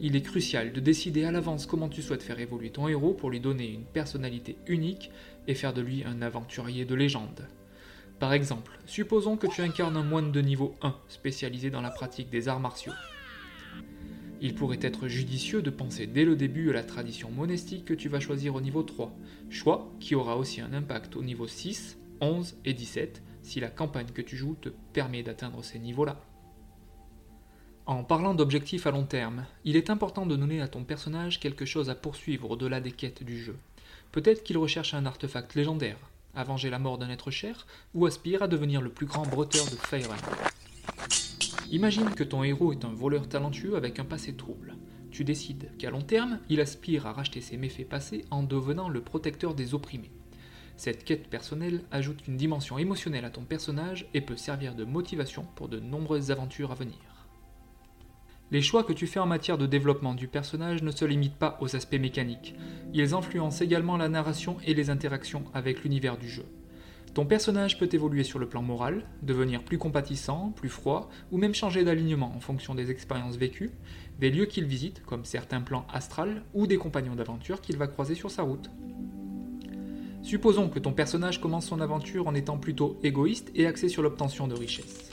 Il 0.00 0.16
est 0.16 0.22
crucial 0.22 0.72
de 0.72 0.80
décider 0.80 1.24
à 1.24 1.32
l'avance 1.32 1.66
comment 1.66 1.90
tu 1.90 2.00
souhaites 2.00 2.22
faire 2.22 2.40
évoluer 2.40 2.70
ton 2.70 2.88
héros 2.88 3.12
pour 3.12 3.28
lui 3.28 3.40
donner 3.40 3.70
une 3.70 3.84
personnalité 3.84 4.56
unique 4.66 5.10
et 5.46 5.54
faire 5.54 5.74
de 5.74 5.82
lui 5.82 6.02
un 6.04 6.22
aventurier 6.22 6.86
de 6.86 6.94
légende. 6.94 7.46
Par 8.18 8.32
exemple, 8.32 8.78
supposons 8.86 9.36
que 9.36 9.48
tu 9.48 9.60
incarnes 9.60 9.98
un 9.98 10.02
moine 10.02 10.32
de 10.32 10.40
niveau 10.40 10.76
1 10.80 10.94
spécialisé 11.08 11.68
dans 11.68 11.82
la 11.82 11.90
pratique 11.90 12.30
des 12.30 12.48
arts 12.48 12.60
martiaux. 12.60 12.94
Il 14.44 14.54
pourrait 14.54 14.78
être 14.82 15.08
judicieux 15.08 15.62
de 15.62 15.70
penser 15.70 16.06
dès 16.06 16.26
le 16.26 16.36
début 16.36 16.68
à 16.68 16.74
la 16.74 16.82
tradition 16.82 17.30
monastique 17.30 17.86
que 17.86 17.94
tu 17.94 18.10
vas 18.10 18.20
choisir 18.20 18.54
au 18.54 18.60
niveau 18.60 18.82
3, 18.82 19.10
choix 19.48 19.90
qui 20.00 20.14
aura 20.14 20.36
aussi 20.36 20.60
un 20.60 20.74
impact 20.74 21.16
au 21.16 21.22
niveau 21.22 21.48
6, 21.48 21.96
11 22.20 22.54
et 22.66 22.74
17 22.74 23.22
si 23.42 23.58
la 23.58 23.70
campagne 23.70 24.08
que 24.12 24.20
tu 24.20 24.36
joues 24.36 24.58
te 24.60 24.68
permet 24.92 25.22
d'atteindre 25.22 25.64
ces 25.64 25.78
niveaux-là. 25.78 26.20
En 27.86 28.04
parlant 28.04 28.34
d'objectifs 28.34 28.86
à 28.86 28.90
long 28.90 29.04
terme, 29.04 29.46
il 29.64 29.76
est 29.76 29.88
important 29.88 30.26
de 30.26 30.36
donner 30.36 30.60
à 30.60 30.68
ton 30.68 30.84
personnage 30.84 31.40
quelque 31.40 31.64
chose 31.64 31.88
à 31.88 31.94
poursuivre 31.94 32.50
au-delà 32.50 32.82
des 32.82 32.92
quêtes 32.92 33.22
du 33.22 33.42
jeu. 33.42 33.56
Peut-être 34.12 34.44
qu'il 34.44 34.58
recherche 34.58 34.92
un 34.92 35.06
artefact 35.06 35.54
légendaire, 35.54 35.96
à 36.34 36.44
venger 36.44 36.68
la 36.68 36.78
mort 36.78 36.98
d'un 36.98 37.08
être 37.08 37.30
cher, 37.30 37.66
ou 37.94 38.04
aspire 38.04 38.42
à 38.42 38.46
devenir 38.46 38.82
le 38.82 38.90
plus 38.90 39.06
grand 39.06 39.26
bretteur 39.26 39.64
de 39.64 39.76
Faerun. 39.76 40.18
Imagine 41.70 42.10
que 42.10 42.24
ton 42.24 42.44
héros 42.44 42.72
est 42.72 42.84
un 42.84 42.92
voleur 42.92 43.28
talentueux 43.28 43.76
avec 43.76 43.98
un 43.98 44.04
passé 44.04 44.34
trouble. 44.34 44.76
Tu 45.10 45.24
décides 45.24 45.70
qu'à 45.78 45.90
long 45.90 46.02
terme, 46.02 46.38
il 46.48 46.60
aspire 46.60 47.06
à 47.06 47.12
racheter 47.12 47.40
ses 47.40 47.56
méfaits 47.56 47.88
passés 47.88 48.24
en 48.30 48.42
devenant 48.42 48.88
le 48.88 49.00
protecteur 49.00 49.54
des 49.54 49.74
opprimés. 49.74 50.10
Cette 50.76 51.04
quête 51.04 51.28
personnelle 51.28 51.82
ajoute 51.90 52.26
une 52.26 52.36
dimension 52.36 52.78
émotionnelle 52.78 53.24
à 53.24 53.30
ton 53.30 53.42
personnage 53.42 54.08
et 54.12 54.20
peut 54.20 54.36
servir 54.36 54.74
de 54.74 54.84
motivation 54.84 55.46
pour 55.54 55.68
de 55.68 55.80
nombreuses 55.80 56.30
aventures 56.30 56.72
à 56.72 56.74
venir. 56.74 56.98
Les 58.50 58.60
choix 58.60 58.84
que 58.84 58.92
tu 58.92 59.06
fais 59.06 59.20
en 59.20 59.26
matière 59.26 59.56
de 59.56 59.66
développement 59.66 60.14
du 60.14 60.28
personnage 60.28 60.82
ne 60.82 60.90
se 60.90 61.04
limitent 61.04 61.38
pas 61.38 61.58
aux 61.60 61.74
aspects 61.76 61.98
mécaniques, 61.98 62.54
ils 62.92 63.14
influencent 63.14 63.64
également 63.64 63.96
la 63.96 64.08
narration 64.08 64.58
et 64.66 64.74
les 64.74 64.90
interactions 64.90 65.44
avec 65.54 65.82
l'univers 65.82 66.18
du 66.18 66.28
jeu. 66.28 66.44
Ton 67.14 67.26
personnage 67.26 67.78
peut 67.78 67.88
évoluer 67.92 68.24
sur 68.24 68.40
le 68.40 68.48
plan 68.48 68.60
moral, 68.60 69.04
devenir 69.22 69.62
plus 69.62 69.78
compatissant, 69.78 70.52
plus 70.56 70.68
froid, 70.68 71.08
ou 71.30 71.38
même 71.38 71.54
changer 71.54 71.84
d'alignement 71.84 72.34
en 72.34 72.40
fonction 72.40 72.74
des 72.74 72.90
expériences 72.90 73.36
vécues, 73.36 73.70
des 74.18 74.30
lieux 74.30 74.46
qu'il 74.46 74.64
visite, 74.64 75.00
comme 75.06 75.24
certains 75.24 75.60
plans 75.60 75.86
astrales, 75.92 76.42
ou 76.54 76.66
des 76.66 76.76
compagnons 76.76 77.14
d'aventure 77.14 77.60
qu'il 77.60 77.76
va 77.76 77.86
croiser 77.86 78.16
sur 78.16 78.32
sa 78.32 78.42
route. 78.42 78.68
Supposons 80.24 80.68
que 80.68 80.80
ton 80.80 80.92
personnage 80.92 81.40
commence 81.40 81.66
son 81.66 81.80
aventure 81.80 82.26
en 82.26 82.34
étant 82.34 82.58
plutôt 82.58 82.98
égoïste 83.04 83.52
et 83.54 83.68
axé 83.68 83.88
sur 83.88 84.02
l'obtention 84.02 84.48
de 84.48 84.54
richesses. 84.54 85.12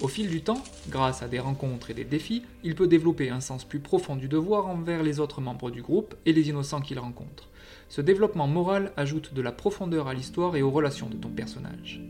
Au 0.00 0.06
fil 0.06 0.28
du 0.28 0.42
temps, 0.42 0.62
grâce 0.88 1.22
à 1.24 1.28
des 1.28 1.40
rencontres 1.40 1.90
et 1.90 1.94
des 1.94 2.04
défis, 2.04 2.42
il 2.62 2.76
peut 2.76 2.86
développer 2.86 3.30
un 3.30 3.40
sens 3.40 3.64
plus 3.64 3.80
profond 3.80 4.14
du 4.14 4.28
devoir 4.28 4.68
envers 4.68 5.02
les 5.02 5.18
autres 5.18 5.40
membres 5.40 5.72
du 5.72 5.82
groupe 5.82 6.14
et 6.26 6.32
les 6.32 6.48
innocents 6.48 6.80
qu'il 6.80 7.00
rencontre. 7.00 7.48
Ce 7.88 8.00
développement 8.00 8.46
moral 8.46 8.92
ajoute 8.96 9.34
de 9.34 9.42
la 9.42 9.52
profondeur 9.52 10.08
à 10.08 10.14
l'histoire 10.14 10.56
et 10.56 10.62
aux 10.62 10.70
relations 10.70 11.08
de 11.08 11.16
ton 11.16 11.30
personnage. 11.30 12.00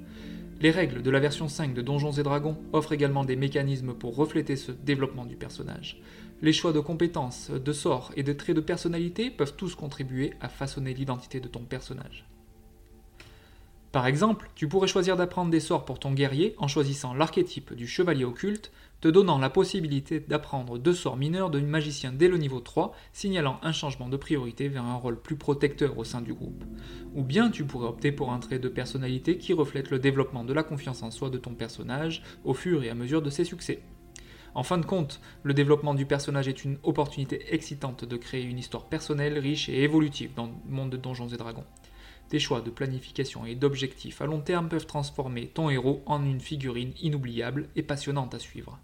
Les 0.60 0.70
règles 0.70 1.02
de 1.02 1.10
la 1.10 1.20
version 1.20 1.48
5 1.48 1.74
de 1.74 1.82
Donjons 1.82 2.12
et 2.12 2.22
Dragons 2.22 2.56
offrent 2.72 2.92
également 2.92 3.24
des 3.24 3.36
mécanismes 3.36 3.92
pour 3.92 4.16
refléter 4.16 4.56
ce 4.56 4.72
développement 4.72 5.26
du 5.26 5.36
personnage. 5.36 6.00
Les 6.42 6.52
choix 6.52 6.72
de 6.72 6.80
compétences, 6.80 7.50
de 7.50 7.72
sorts 7.72 8.12
et 8.16 8.22
de 8.22 8.32
traits 8.32 8.56
de 8.56 8.60
personnalité 8.60 9.30
peuvent 9.30 9.56
tous 9.56 9.74
contribuer 9.74 10.32
à 10.40 10.48
façonner 10.48 10.94
l'identité 10.94 11.40
de 11.40 11.48
ton 11.48 11.60
personnage. 11.60 12.24
Par 13.92 14.06
exemple, 14.06 14.50
tu 14.54 14.66
pourrais 14.66 14.88
choisir 14.88 15.16
d'apprendre 15.16 15.50
des 15.50 15.60
sorts 15.60 15.84
pour 15.84 16.00
ton 16.00 16.12
guerrier 16.12 16.54
en 16.58 16.66
choisissant 16.66 17.14
l'archétype 17.14 17.74
du 17.74 17.86
chevalier 17.86 18.24
occulte, 18.24 18.72
te 19.04 19.08
donnant 19.08 19.36
la 19.36 19.50
possibilité 19.50 20.18
d'apprendre 20.18 20.78
deux 20.78 20.94
sorts 20.94 21.18
mineurs 21.18 21.50
de 21.50 21.60
magicien 21.60 22.10
dès 22.10 22.26
le 22.26 22.38
niveau 22.38 22.60
3, 22.60 22.94
signalant 23.12 23.60
un 23.62 23.70
changement 23.70 24.08
de 24.08 24.16
priorité 24.16 24.68
vers 24.68 24.86
un 24.86 24.94
rôle 24.94 25.20
plus 25.20 25.36
protecteur 25.36 25.98
au 25.98 26.04
sein 26.04 26.22
du 26.22 26.32
groupe. 26.32 26.64
Ou 27.14 27.22
bien 27.22 27.50
tu 27.50 27.66
pourrais 27.66 27.88
opter 27.88 28.12
pour 28.12 28.32
un 28.32 28.38
trait 28.38 28.58
de 28.58 28.68
personnalité 28.70 29.36
qui 29.36 29.52
reflète 29.52 29.90
le 29.90 29.98
développement 29.98 30.42
de 30.42 30.54
la 30.54 30.62
confiance 30.62 31.02
en 31.02 31.10
soi 31.10 31.28
de 31.28 31.36
ton 31.36 31.54
personnage 31.54 32.22
au 32.44 32.54
fur 32.54 32.82
et 32.82 32.88
à 32.88 32.94
mesure 32.94 33.20
de 33.20 33.28
ses 33.28 33.44
succès. 33.44 33.82
En 34.54 34.62
fin 34.62 34.78
de 34.78 34.86
compte, 34.86 35.20
le 35.42 35.52
développement 35.52 35.92
du 35.92 36.06
personnage 36.06 36.48
est 36.48 36.64
une 36.64 36.78
opportunité 36.82 37.44
excitante 37.50 38.06
de 38.06 38.16
créer 38.16 38.44
une 38.44 38.58
histoire 38.58 38.86
personnelle, 38.86 39.38
riche 39.38 39.68
et 39.68 39.82
évolutive 39.82 40.32
dans 40.32 40.46
le 40.46 40.74
monde 40.74 40.88
de 40.88 40.96
Donjons 40.96 41.28
et 41.28 41.36
Dragons. 41.36 41.66
Des 42.30 42.38
choix 42.38 42.62
de 42.62 42.70
planification 42.70 43.44
et 43.44 43.54
d'objectifs 43.54 44.22
à 44.22 44.26
long 44.26 44.40
terme 44.40 44.70
peuvent 44.70 44.86
transformer 44.86 45.48
ton 45.48 45.68
héros 45.68 46.02
en 46.06 46.24
une 46.24 46.40
figurine 46.40 46.94
inoubliable 47.02 47.68
et 47.76 47.82
passionnante 47.82 48.34
à 48.34 48.38
suivre. 48.38 48.80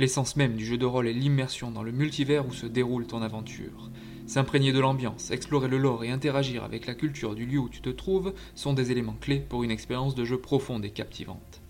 L'essence 0.00 0.36
même 0.36 0.56
du 0.56 0.64
jeu 0.64 0.78
de 0.78 0.86
rôle 0.86 1.08
est 1.08 1.12
l'immersion 1.12 1.70
dans 1.70 1.82
le 1.82 1.92
multivers 1.92 2.46
où 2.46 2.54
se 2.54 2.64
déroule 2.64 3.06
ton 3.06 3.20
aventure. 3.20 3.90
S'imprégner 4.26 4.72
de 4.72 4.80
l'ambiance, 4.80 5.30
explorer 5.30 5.68
le 5.68 5.76
lore 5.76 6.04
et 6.04 6.10
interagir 6.10 6.64
avec 6.64 6.86
la 6.86 6.94
culture 6.94 7.34
du 7.34 7.44
lieu 7.44 7.58
où 7.58 7.68
tu 7.68 7.82
te 7.82 7.90
trouves 7.90 8.32
sont 8.54 8.72
des 8.72 8.92
éléments 8.92 9.18
clés 9.20 9.44
pour 9.46 9.62
une 9.62 9.70
expérience 9.70 10.14
de 10.14 10.24
jeu 10.24 10.38
profonde 10.38 10.86
et 10.86 10.90
captivante. 10.90 11.60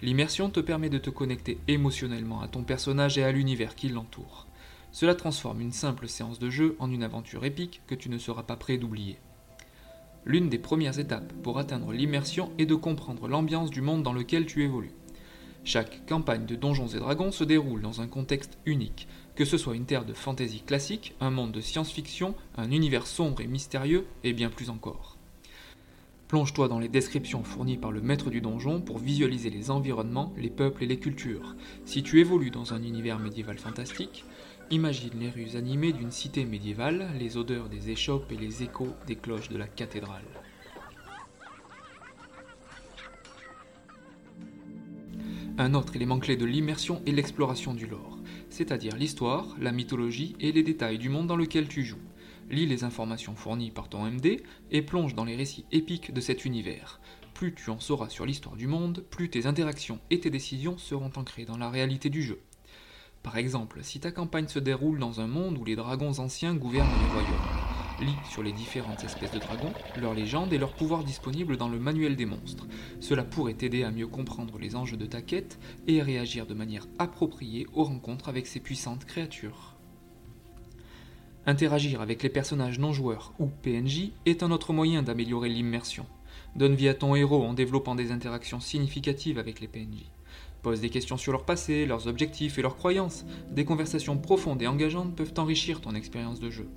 L'immersion 0.00 0.48
te 0.48 0.60
permet 0.60 0.88
de 0.88 0.96
te 0.96 1.10
connecter 1.10 1.58
émotionnellement 1.68 2.40
à 2.40 2.48
ton 2.48 2.62
personnage 2.62 3.18
et 3.18 3.22
à 3.22 3.32
l'univers 3.32 3.74
qui 3.74 3.90
l'entoure. 3.90 4.46
Cela 4.90 5.14
transforme 5.14 5.60
une 5.60 5.72
simple 5.72 6.08
séance 6.08 6.38
de 6.38 6.48
jeu 6.48 6.74
en 6.78 6.90
une 6.90 7.02
aventure 7.02 7.44
épique 7.44 7.82
que 7.86 7.94
tu 7.94 8.08
ne 8.08 8.16
seras 8.16 8.44
pas 8.44 8.56
prêt 8.56 8.78
d'oublier. 8.78 9.18
L'une 10.24 10.48
des 10.48 10.58
premières 10.58 10.98
étapes 10.98 11.34
pour 11.42 11.58
atteindre 11.58 11.92
l'immersion 11.92 12.50
est 12.56 12.64
de 12.64 12.74
comprendre 12.74 13.28
l'ambiance 13.28 13.70
du 13.70 13.82
monde 13.82 14.02
dans 14.02 14.14
lequel 14.14 14.46
tu 14.46 14.64
évolues. 14.64 14.94
Chaque 15.64 16.06
campagne 16.06 16.46
de 16.46 16.56
Donjons 16.56 16.88
et 16.88 16.98
Dragons 16.98 17.32
se 17.32 17.44
déroule 17.44 17.82
dans 17.82 18.00
un 18.00 18.06
contexte 18.06 18.58
unique, 18.64 19.06
que 19.34 19.44
ce 19.44 19.58
soit 19.58 19.76
une 19.76 19.84
terre 19.84 20.04
de 20.04 20.14
fantasy 20.14 20.62
classique, 20.62 21.14
un 21.20 21.30
monde 21.30 21.52
de 21.52 21.60
science-fiction, 21.60 22.34
un 22.56 22.70
univers 22.70 23.06
sombre 23.06 23.40
et 23.40 23.46
mystérieux, 23.46 24.06
et 24.24 24.32
bien 24.32 24.50
plus 24.50 24.70
encore. 24.70 25.18
Plonge-toi 26.28 26.68
dans 26.68 26.78
les 26.78 26.88
descriptions 26.88 27.42
fournies 27.42 27.78
par 27.78 27.90
le 27.90 28.02
maître 28.02 28.28
du 28.28 28.42
donjon 28.42 28.82
pour 28.82 28.98
visualiser 28.98 29.48
les 29.48 29.70
environnements, 29.70 30.34
les 30.36 30.50
peuples 30.50 30.84
et 30.84 30.86
les 30.86 30.98
cultures. 30.98 31.56
Si 31.86 32.02
tu 32.02 32.20
évolues 32.20 32.50
dans 32.50 32.74
un 32.74 32.82
univers 32.82 33.18
médiéval 33.18 33.56
fantastique, 33.56 34.24
imagine 34.70 35.18
les 35.18 35.30
rues 35.30 35.56
animées 35.56 35.94
d'une 35.94 36.10
cité 36.10 36.44
médiévale, 36.44 37.08
les 37.18 37.38
odeurs 37.38 37.70
des 37.70 37.90
échoppes 37.90 38.30
et 38.30 38.36
les 38.36 38.62
échos 38.62 38.92
des 39.06 39.16
cloches 39.16 39.48
de 39.48 39.56
la 39.56 39.66
cathédrale. 39.66 40.24
Un 45.58 45.74
autre 45.74 45.96
élément 45.96 46.18
clé 46.18 46.36
de 46.36 46.46
l'immersion 46.46 47.02
est 47.04 47.12
l'exploration 47.12 47.74
du 47.74 47.86
lore, 47.86 48.16
c'est-à-dire 48.48 48.96
l'histoire, 48.96 49.56
la 49.60 49.72
mythologie 49.72 50.36
et 50.40 50.52
les 50.52 50.62
détails 50.62 50.98
du 50.98 51.08
monde 51.08 51.26
dans 51.26 51.36
lequel 51.36 51.68
tu 51.68 51.84
joues 51.84 51.98
lis 52.50 52.66
les 52.66 52.84
informations 52.84 53.34
fournies 53.34 53.70
par 53.70 53.88
ton 53.88 54.04
MD 54.04 54.42
et 54.70 54.82
plonge 54.82 55.14
dans 55.14 55.24
les 55.24 55.36
récits 55.36 55.66
épiques 55.72 56.12
de 56.12 56.20
cet 56.20 56.44
univers. 56.44 57.00
Plus 57.34 57.54
tu 57.54 57.70
en 57.70 57.78
sauras 57.78 58.08
sur 58.08 58.26
l'histoire 58.26 58.56
du 58.56 58.66
monde, 58.66 59.04
plus 59.10 59.30
tes 59.30 59.46
interactions 59.46 60.00
et 60.10 60.20
tes 60.20 60.30
décisions 60.30 60.78
seront 60.78 61.12
ancrées 61.16 61.44
dans 61.44 61.58
la 61.58 61.70
réalité 61.70 62.10
du 62.10 62.22
jeu. 62.22 62.40
Par 63.22 63.36
exemple, 63.36 63.80
si 63.82 64.00
ta 64.00 64.12
campagne 64.12 64.48
se 64.48 64.58
déroule 64.58 64.98
dans 64.98 65.20
un 65.20 65.26
monde 65.26 65.58
où 65.58 65.64
les 65.64 65.76
dragons 65.76 66.18
anciens 66.18 66.54
gouvernent 66.54 66.88
les 66.88 67.12
royaumes, 67.12 67.57
lis 68.00 68.16
sur 68.30 68.42
les 68.42 68.52
différentes 68.52 69.04
espèces 69.04 69.32
de 69.32 69.38
dragons, 69.38 69.72
leurs 70.00 70.14
légendes 70.14 70.52
et 70.52 70.58
leurs 70.58 70.72
pouvoirs 70.72 71.04
disponibles 71.04 71.56
dans 71.56 71.68
le 71.68 71.78
manuel 71.78 72.16
des 72.16 72.26
monstres. 72.26 72.66
Cela 73.00 73.24
pourrait 73.24 73.54
t'aider 73.54 73.84
à 73.84 73.90
mieux 73.90 74.06
comprendre 74.06 74.58
les 74.58 74.76
enjeux 74.76 74.96
de 74.96 75.06
ta 75.06 75.22
quête 75.22 75.58
et 75.86 76.00
à 76.00 76.04
réagir 76.04 76.46
de 76.46 76.54
manière 76.54 76.86
appropriée 76.98 77.66
aux 77.72 77.84
rencontres 77.84 78.28
avec 78.28 78.46
ces 78.46 78.60
puissantes 78.60 79.04
créatures. 79.04 79.74
Interagir 81.46 82.00
avec 82.00 82.22
les 82.22 82.28
personnages 82.28 82.78
non 82.78 82.92
joueurs 82.92 83.32
ou 83.38 83.46
PNJ 83.46 84.10
est 84.26 84.42
un 84.42 84.50
autre 84.50 84.72
moyen 84.72 85.02
d'améliorer 85.02 85.48
l'immersion. 85.48 86.06
Donne 86.56 86.74
vie 86.74 86.88
à 86.88 86.94
ton 86.94 87.14
héros 87.14 87.44
en 87.44 87.54
développant 87.54 87.94
des 87.94 88.10
interactions 88.10 88.60
significatives 88.60 89.38
avec 89.38 89.60
les 89.60 89.68
PNJ. 89.68 90.04
Pose 90.62 90.80
des 90.80 90.90
questions 90.90 91.16
sur 91.16 91.32
leur 91.32 91.44
passé, 91.44 91.86
leurs 91.86 92.08
objectifs 92.08 92.58
et 92.58 92.62
leurs 92.62 92.76
croyances. 92.76 93.24
Des 93.50 93.64
conversations 93.64 94.18
profondes 94.18 94.60
et 94.60 94.66
engageantes 94.66 95.14
peuvent 95.14 95.34
enrichir 95.38 95.80
ton 95.80 95.94
expérience 95.94 96.40
de 96.40 96.50
jeu. 96.50 96.68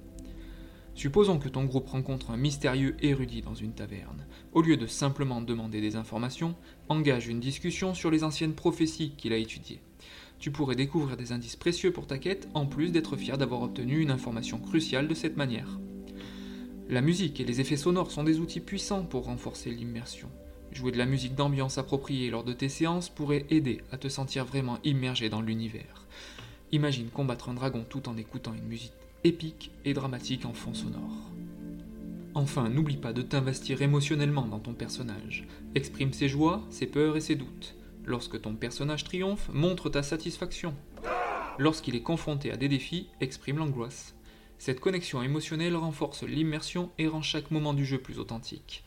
Supposons 0.96 1.40
que 1.40 1.50
ton 1.50 1.66
groupe 1.66 1.90
rencontre 1.90 2.32
un 2.32 2.38
mystérieux 2.38 2.96
érudit 3.02 3.42
dans 3.42 3.56
une 3.56 3.74
taverne. 3.74 4.26
Au 4.54 4.62
lieu 4.62 4.78
de 4.78 4.88
simplement 4.88 5.42
demander 5.42 5.82
des 5.82 5.96
informations, 5.96 6.56
engage 6.90 7.28
une 7.28 7.40
discussion 7.40 7.94
sur 7.94 8.12
les 8.12 8.24
anciennes 8.24 8.54
prophéties 8.54 9.14
qu'il 9.18 9.34
a 9.34 9.38
étudiées 9.38 9.82
tu 10.42 10.50
pourrais 10.50 10.76
découvrir 10.76 11.18
des 11.18 11.32
indices 11.32 11.56
précieux 11.56 11.94
pour 11.94 12.08
ta 12.08 12.18
quête, 12.18 12.50
en 12.56 12.66
plus 12.66 12.92
d'être 12.92 13.16
fier 13.16 13.38
d'avoir 13.38 13.62
obtenu 13.62 14.00
une 14.00 14.10
information 14.10 14.58
cruciale 14.58 15.08
de 15.08 15.14
cette 15.14 15.38
manière. 15.38 15.80
La 16.90 17.02
musique 17.02 17.40
et 17.40 17.46
les 17.46 17.62
effets 17.62 17.78
sonores 17.78 18.12
sont 18.12 18.24
des 18.24 18.40
outils 18.40 18.60
puissants 18.60 19.06
pour 19.06 19.26
renforcer 19.26 19.70
l'immersion. 19.70 20.30
Jouer 20.72 20.92
de 20.92 20.98
la 20.98 21.06
musique 21.06 21.36
d'ambiance 21.36 21.78
appropriée 21.78 22.32
lors 22.32 22.44
de 22.44 22.54
tes 22.54 22.70
séances 22.70 23.08
pourrait 23.08 23.46
aider 23.52 23.82
à 23.92 23.98
te 23.98 24.08
sentir 24.08 24.44
vraiment 24.44 24.80
immergé 24.84 25.30
dans 25.30 25.42
l'univers. 25.42 26.08
Imagine 26.72 27.10
combattre 27.10 27.50
un 27.50 27.54
dragon 27.54 27.86
tout 27.88 28.10
en 28.10 28.18
écoutant 28.18 28.56
une 28.56 28.68
musique 28.68 28.94
épique 29.24 29.72
et 29.86 29.94
dramatique 29.94 30.46
en 30.46 30.54
fond 30.54 30.74
sonore. 30.74 31.32
Enfin, 32.34 32.70
n'oublie 32.70 32.98
pas 32.98 33.14
de 33.14 33.22
t'investir 33.22 33.82
émotionnellement 33.82 34.48
dans 34.48 34.60
ton 34.60 34.74
personnage. 34.74 35.48
Exprime 35.76 36.14
ses 36.14 36.30
joies, 36.30 36.64
ses 36.70 36.88
peurs 36.88 37.18
et 37.18 37.22
ses 37.22 37.36
doutes. 37.36 37.76
Lorsque 38.06 38.42
ton 38.42 38.56
personnage 38.56 39.04
triomphe, 39.04 39.50
montre 39.54 39.90
ta 39.90 40.02
satisfaction. 40.02 40.74
Lorsqu'il 41.60 41.96
est 41.96 42.02
confronté 42.02 42.52
à 42.52 42.58
des 42.58 42.70
défis, 42.70 43.08
exprime 43.20 43.58
l'angoisse. 43.58 44.16
Cette 44.58 44.80
connexion 44.80 45.22
émotionnelle 45.22 45.76
renforce 45.76 46.24
l'immersion 46.24 46.90
et 46.98 47.08
rend 47.08 47.22
chaque 47.22 47.52
moment 47.52 47.74
du 47.74 47.86
jeu 47.86 47.98
plus 47.98 48.18
authentique. 48.18 48.84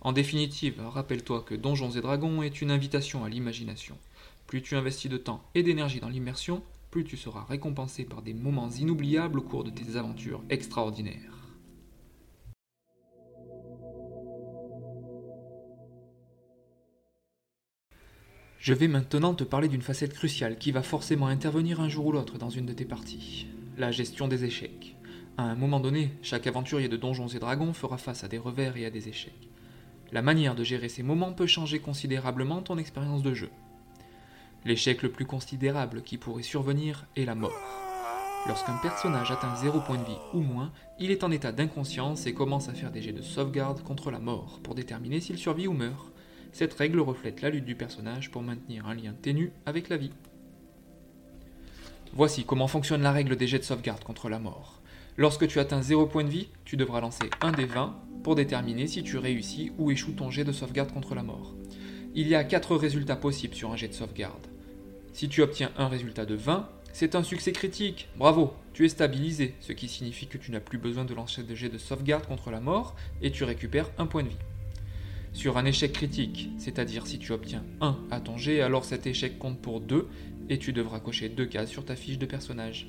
En 0.00 0.12
définitive, 0.12 0.82
rappelle-toi 0.84 1.42
que 1.42 1.54
Donjons 1.54 1.92
et 1.92 2.00
Dragons 2.00 2.42
est 2.42 2.60
une 2.60 2.70
invitation 2.70 3.24
à 3.24 3.28
l'imagination. 3.28 3.96
Plus 4.46 4.60
tu 4.60 4.76
investis 4.76 5.10
de 5.10 5.16
temps 5.16 5.42
et 5.54 5.62
d'énergie 5.62 6.00
dans 6.00 6.08
l'immersion, 6.08 6.62
plus 6.92 7.04
tu 7.04 7.16
seras 7.16 7.44
récompensé 7.48 8.04
par 8.04 8.20
des 8.20 8.34
moments 8.34 8.68
inoubliables 8.68 9.38
au 9.38 9.42
cours 9.42 9.64
de 9.64 9.70
tes 9.70 9.96
aventures 9.96 10.44
extraordinaires. 10.50 11.56
Je 18.58 18.74
vais 18.74 18.88
maintenant 18.88 19.32
te 19.34 19.42
parler 19.42 19.68
d'une 19.68 19.80
facette 19.80 20.12
cruciale 20.12 20.58
qui 20.58 20.70
va 20.70 20.82
forcément 20.82 21.26
intervenir 21.26 21.80
un 21.80 21.88
jour 21.88 22.06
ou 22.06 22.12
l'autre 22.12 22.36
dans 22.36 22.50
une 22.50 22.66
de 22.66 22.74
tes 22.74 22.84
parties. 22.84 23.46
la 23.78 23.90
gestion 23.90 24.28
des 24.28 24.44
échecs. 24.44 24.94
À 25.38 25.44
un 25.44 25.54
moment 25.54 25.80
donné, 25.80 26.12
chaque 26.20 26.46
aventurier 26.46 26.90
de 26.90 26.98
Donjons 26.98 27.28
et 27.28 27.38
Dragons 27.38 27.72
fera 27.72 27.96
face 27.96 28.22
à 28.22 28.28
des 28.28 28.36
revers 28.36 28.76
et 28.76 28.84
à 28.84 28.90
des 28.90 29.08
échecs. 29.08 29.48
La 30.12 30.20
manière 30.20 30.54
de 30.54 30.62
gérer 30.62 30.90
ces 30.90 31.02
moments 31.02 31.32
peut 31.32 31.46
changer 31.46 31.78
considérablement 31.78 32.60
ton 32.60 32.76
expérience 32.76 33.22
de 33.22 33.32
jeu. 33.32 33.48
L'échec 34.64 35.02
le 35.02 35.10
plus 35.10 35.24
considérable 35.24 36.02
qui 36.02 36.18
pourrait 36.18 36.42
survenir 36.42 37.06
est 37.16 37.24
la 37.24 37.34
mort. 37.34 37.52
Lorsqu'un 38.46 38.76
personnage 38.82 39.30
atteint 39.30 39.54
0 39.56 39.80
point 39.80 39.98
de 39.98 40.04
vie 40.04 40.18
ou 40.34 40.40
moins, 40.40 40.72
il 40.98 41.10
est 41.10 41.24
en 41.24 41.30
état 41.30 41.52
d'inconscience 41.52 42.26
et 42.26 42.34
commence 42.34 42.68
à 42.68 42.74
faire 42.74 42.90
des 42.90 43.02
jets 43.02 43.12
de 43.12 43.22
sauvegarde 43.22 43.82
contre 43.82 44.10
la 44.10 44.18
mort 44.18 44.60
pour 44.62 44.74
déterminer 44.74 45.20
s'il 45.20 45.38
survit 45.38 45.66
ou 45.66 45.72
meurt. 45.72 46.12
Cette 46.52 46.74
règle 46.74 47.00
reflète 47.00 47.40
la 47.40 47.50
lutte 47.50 47.64
du 47.64 47.74
personnage 47.74 48.30
pour 48.30 48.42
maintenir 48.42 48.86
un 48.86 48.94
lien 48.94 49.14
ténu 49.20 49.52
avec 49.66 49.88
la 49.88 49.96
vie. 49.96 50.12
Voici 52.14 52.44
comment 52.44 52.68
fonctionne 52.68 53.02
la 53.02 53.12
règle 53.12 53.36
des 53.36 53.46
jets 53.46 53.58
de 53.58 53.64
sauvegarde 53.64 54.04
contre 54.04 54.28
la 54.28 54.38
mort. 54.38 54.80
Lorsque 55.16 55.48
tu 55.48 55.60
atteins 55.60 55.82
0 55.82 56.06
point 56.06 56.24
de 56.24 56.28
vie, 56.28 56.48
tu 56.64 56.76
devras 56.76 57.00
lancer 57.00 57.30
un 57.40 57.52
des 57.52 57.64
20 57.66 57.96
pour 58.22 58.34
déterminer 58.34 58.86
si 58.86 59.02
tu 59.02 59.18
réussis 59.18 59.72
ou 59.78 59.90
échoues 59.90 60.12
ton 60.12 60.30
jet 60.30 60.44
de 60.44 60.52
sauvegarde 60.52 60.92
contre 60.92 61.14
la 61.14 61.22
mort. 61.22 61.54
Il 62.14 62.28
y 62.28 62.34
a 62.34 62.44
4 62.44 62.76
résultats 62.76 63.16
possibles 63.16 63.54
sur 63.54 63.72
un 63.72 63.76
jet 63.76 63.88
de 63.88 63.94
sauvegarde. 63.94 64.46
Si 65.12 65.28
tu 65.28 65.42
obtiens 65.42 65.70
un 65.76 65.88
résultat 65.88 66.24
de 66.24 66.34
20, 66.34 66.68
c'est 66.94 67.14
un 67.14 67.22
succès 67.22 67.52
critique. 67.52 68.08
Bravo, 68.16 68.54
tu 68.72 68.86
es 68.86 68.88
stabilisé, 68.88 69.54
ce 69.60 69.72
qui 69.72 69.86
signifie 69.86 70.26
que 70.26 70.38
tu 70.38 70.50
n'as 70.50 70.60
plus 70.60 70.78
besoin 70.78 71.04
de 71.04 71.14
lancer 71.14 71.42
de 71.42 71.54
jet 71.54 71.68
de 71.68 71.76
sauvegarde 71.76 72.26
contre 72.26 72.50
la 72.50 72.60
mort 72.60 72.96
et 73.20 73.30
tu 73.30 73.44
récupères 73.44 73.90
un 73.98 74.06
point 74.06 74.22
de 74.22 74.30
vie. 74.30 74.36
Sur 75.34 75.58
un 75.58 75.66
échec 75.66 75.92
critique, 75.92 76.48
c'est-à-dire 76.58 77.06
si 77.06 77.18
tu 77.18 77.32
obtiens 77.32 77.64
1 77.82 77.98
à 78.10 78.20
ton 78.20 78.38
jet, 78.38 78.62
alors 78.62 78.84
cet 78.84 79.06
échec 79.06 79.38
compte 79.38 79.60
pour 79.60 79.80
2 79.80 80.08
et 80.48 80.58
tu 80.58 80.72
devras 80.72 81.00
cocher 81.00 81.28
2 81.28 81.44
cases 81.46 81.70
sur 81.70 81.84
ta 81.84 81.96
fiche 81.96 82.18
de 82.18 82.26
personnage. 82.26 82.88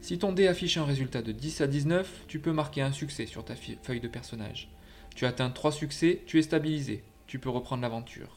Si 0.00 0.18
ton 0.18 0.32
dé 0.32 0.48
affiche 0.48 0.76
un 0.76 0.84
résultat 0.84 1.22
de 1.22 1.32
10 1.32 1.60
à 1.60 1.66
19, 1.66 2.24
tu 2.28 2.40
peux 2.40 2.52
marquer 2.52 2.82
un 2.82 2.92
succès 2.92 3.26
sur 3.26 3.44
ta 3.44 3.54
feuille 3.54 4.00
de 4.00 4.08
personnage. 4.08 4.70
Tu 5.14 5.24
atteins 5.24 5.50
3 5.50 5.72
succès, 5.72 6.22
tu 6.26 6.38
es 6.38 6.42
stabilisé, 6.42 7.04
tu 7.26 7.38
peux 7.38 7.48
reprendre 7.48 7.82
l'aventure. 7.82 8.36